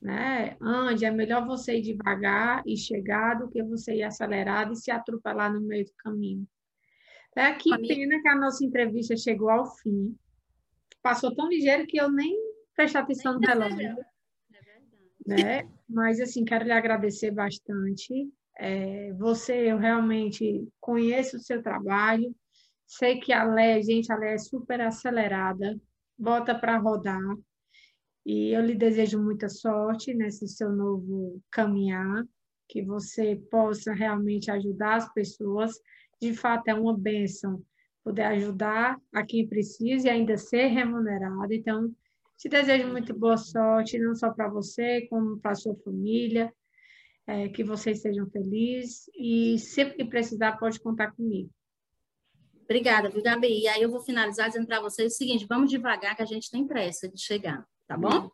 Né? 0.00 0.56
Ande, 0.60 1.04
é 1.04 1.10
melhor 1.10 1.46
você 1.46 1.78
ir 1.78 1.82
devagar 1.82 2.62
e 2.66 2.76
chegar 2.76 3.34
do 3.34 3.48
que 3.48 3.62
você 3.62 3.96
ir 3.96 4.02
acelerado 4.02 4.72
e 4.72 4.76
se 4.76 4.90
atropelar 4.90 5.52
no 5.52 5.60
meio 5.60 5.84
do 5.84 5.92
caminho. 5.98 6.46
É 7.36 7.52
que 7.52 7.70
pena 7.70 8.22
que 8.22 8.28
a 8.28 8.36
nossa 8.36 8.64
entrevista 8.64 9.16
chegou 9.16 9.50
ao 9.50 9.66
fim. 9.66 10.16
Passou 11.02 11.34
tão 11.34 11.48
ligeiro 11.48 11.86
que 11.86 12.00
eu 12.00 12.10
nem 12.10 12.36
prestei 12.76 13.00
atenção 13.00 13.34
no 13.34 13.40
relógio. 13.40 13.96
Né? 15.26 15.68
Mas, 15.88 16.20
assim, 16.20 16.44
quero 16.44 16.64
lhe 16.64 16.72
agradecer 16.72 17.30
bastante. 17.30 18.28
É, 18.58 19.12
você, 19.14 19.70
eu 19.70 19.78
realmente 19.78 20.66
conheço 20.80 21.36
o 21.36 21.40
seu 21.40 21.62
trabalho. 21.62 22.34
Sei 22.86 23.18
que 23.18 23.32
a 23.32 23.44
Lé, 23.44 23.82
gente, 23.82 24.12
a 24.12 24.16
Lé 24.16 24.34
é 24.34 24.38
super 24.38 24.80
acelerada. 24.80 25.80
Bota 26.16 26.54
para 26.54 26.78
rodar. 26.78 27.20
E 28.24 28.56
eu 28.56 28.62
lhe 28.62 28.74
desejo 28.74 29.22
muita 29.22 29.48
sorte 29.48 30.14
nesse 30.14 30.46
seu 30.48 30.70
novo 30.70 31.40
caminhar. 31.50 32.24
Que 32.68 32.82
você 32.82 33.36
possa 33.50 33.92
realmente 33.92 34.50
ajudar 34.50 34.96
as 34.96 35.12
pessoas. 35.12 35.72
De 36.20 36.32
fato, 36.32 36.68
é 36.68 36.74
uma 36.74 36.96
bênção 36.96 37.62
poder 38.02 38.22
ajudar 38.22 39.00
a 39.12 39.24
quem 39.24 39.48
precisa 39.48 40.08
e 40.08 40.10
ainda 40.10 40.36
ser 40.36 40.66
remunerado. 40.66 41.52
Então, 41.52 41.90
te 42.44 42.48
desejo 42.50 42.88
muito 42.88 43.18
boa 43.18 43.38
sorte, 43.38 43.98
não 43.98 44.14
só 44.14 44.30
para 44.30 44.50
você, 44.50 45.06
como 45.08 45.38
para 45.38 45.52
a 45.52 45.54
sua 45.54 45.74
família. 45.76 46.52
É, 47.26 47.48
que 47.48 47.64
vocês 47.64 48.02
sejam 48.02 48.28
felizes 48.28 49.08
e 49.16 49.58
sempre 49.58 49.96
que 49.96 50.04
precisar, 50.04 50.58
pode 50.58 50.78
contar 50.78 51.12
comigo. 51.12 51.50
Obrigada, 52.64 53.08
viu, 53.08 53.22
Gabi? 53.22 53.62
E 53.62 53.66
aí 53.66 53.80
eu 53.80 53.90
vou 53.90 54.02
finalizar 54.02 54.48
dizendo 54.48 54.66
para 54.66 54.78
vocês 54.78 55.14
o 55.14 55.16
seguinte: 55.16 55.46
vamos 55.48 55.70
devagar, 55.70 56.14
que 56.14 56.20
a 56.20 56.26
gente 56.26 56.50
tem 56.50 56.66
pressa 56.66 57.08
de 57.08 57.18
chegar, 57.18 57.66
tá 57.86 57.96
bom? 57.96 58.30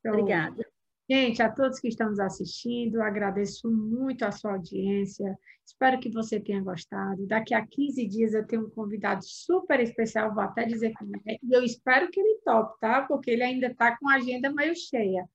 Então, 0.00 0.14
Obrigada. 0.14 0.66
Gente, 1.08 1.42
a 1.42 1.50
todos 1.50 1.80
que 1.80 1.88
estão 1.88 2.08
nos 2.08 2.18
assistindo, 2.18 3.02
agradeço 3.02 3.70
muito 3.70 4.24
a 4.24 4.32
sua 4.32 4.52
audiência. 4.52 5.38
Espero 5.64 6.00
que 6.00 6.10
você 6.10 6.40
tenha 6.40 6.62
gostado. 6.62 7.26
Daqui 7.26 7.52
a 7.52 7.66
15 7.66 8.06
dias 8.06 8.32
eu 8.32 8.46
tenho 8.46 8.66
um 8.66 8.70
convidado 8.70 9.22
super 9.22 9.80
especial, 9.80 10.32
vou 10.34 10.42
até 10.42 10.64
dizer 10.64 10.94
que 10.94 11.30
é. 11.30 11.38
E 11.42 11.54
eu 11.54 11.62
espero 11.62 12.10
que 12.10 12.18
ele 12.18 12.40
tope, 12.42 12.80
tá? 12.80 13.02
Porque 13.02 13.30
ele 13.30 13.42
ainda 13.42 13.66
está 13.66 13.96
com 13.98 14.08
a 14.08 14.14
agenda 14.14 14.50
meio 14.50 14.74
cheia. 14.74 15.28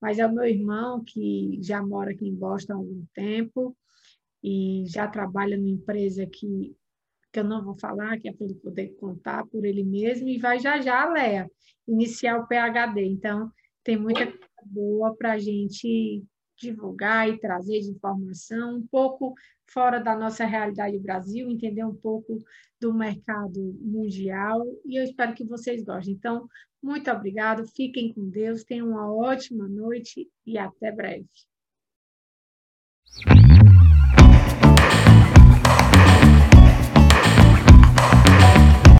Mas 0.00 0.20
é 0.20 0.26
o 0.26 0.32
meu 0.32 0.44
irmão 0.44 1.02
que 1.04 1.58
já 1.60 1.82
mora 1.82 2.12
aqui 2.12 2.28
em 2.28 2.34
Boston 2.34 2.74
há 2.74 2.76
algum 2.76 3.04
tempo 3.12 3.76
e 4.44 4.84
já 4.86 5.08
trabalha 5.08 5.56
numa 5.56 5.70
empresa 5.70 6.24
que, 6.24 6.76
que 7.32 7.40
eu 7.40 7.44
não 7.44 7.64
vou 7.64 7.76
falar, 7.76 8.16
que 8.20 8.28
é 8.28 8.32
para 8.32 8.46
ele 8.46 8.54
poder 8.54 8.94
contar 9.00 9.44
por 9.46 9.64
ele 9.64 9.82
mesmo, 9.82 10.28
e 10.28 10.38
vai 10.38 10.60
já 10.60 10.80
já, 10.80 11.08
Léa, 11.08 11.50
iniciar 11.88 12.38
o 12.38 12.46
PHD. 12.46 13.04
Então, 13.06 13.50
tem 13.82 13.96
muita 13.96 14.26
boa 14.66 15.14
para 15.14 15.32
a 15.32 15.38
gente 15.38 16.24
divulgar 16.58 17.28
e 17.28 17.38
trazer 17.38 17.80
de 17.80 17.90
informação, 17.90 18.78
um 18.78 18.86
pouco 18.86 19.34
fora 19.66 19.98
da 19.98 20.16
nossa 20.16 20.44
realidade 20.44 20.98
Brasil, 20.98 21.50
entender 21.50 21.84
um 21.84 21.94
pouco 21.94 22.38
do 22.80 22.94
mercado 22.94 23.76
mundial, 23.80 24.64
e 24.84 24.98
eu 24.98 25.04
espero 25.04 25.34
que 25.34 25.44
vocês 25.44 25.82
gostem. 25.82 26.14
Então, 26.14 26.48
muito 26.82 27.10
obrigado, 27.10 27.66
fiquem 27.66 28.12
com 28.12 28.28
Deus, 28.28 28.64
tenham 28.64 28.90
uma 28.90 29.12
ótima 29.12 29.68
noite 29.68 30.28
e 30.46 30.56
até 30.56 30.92
breve. 30.92 31.26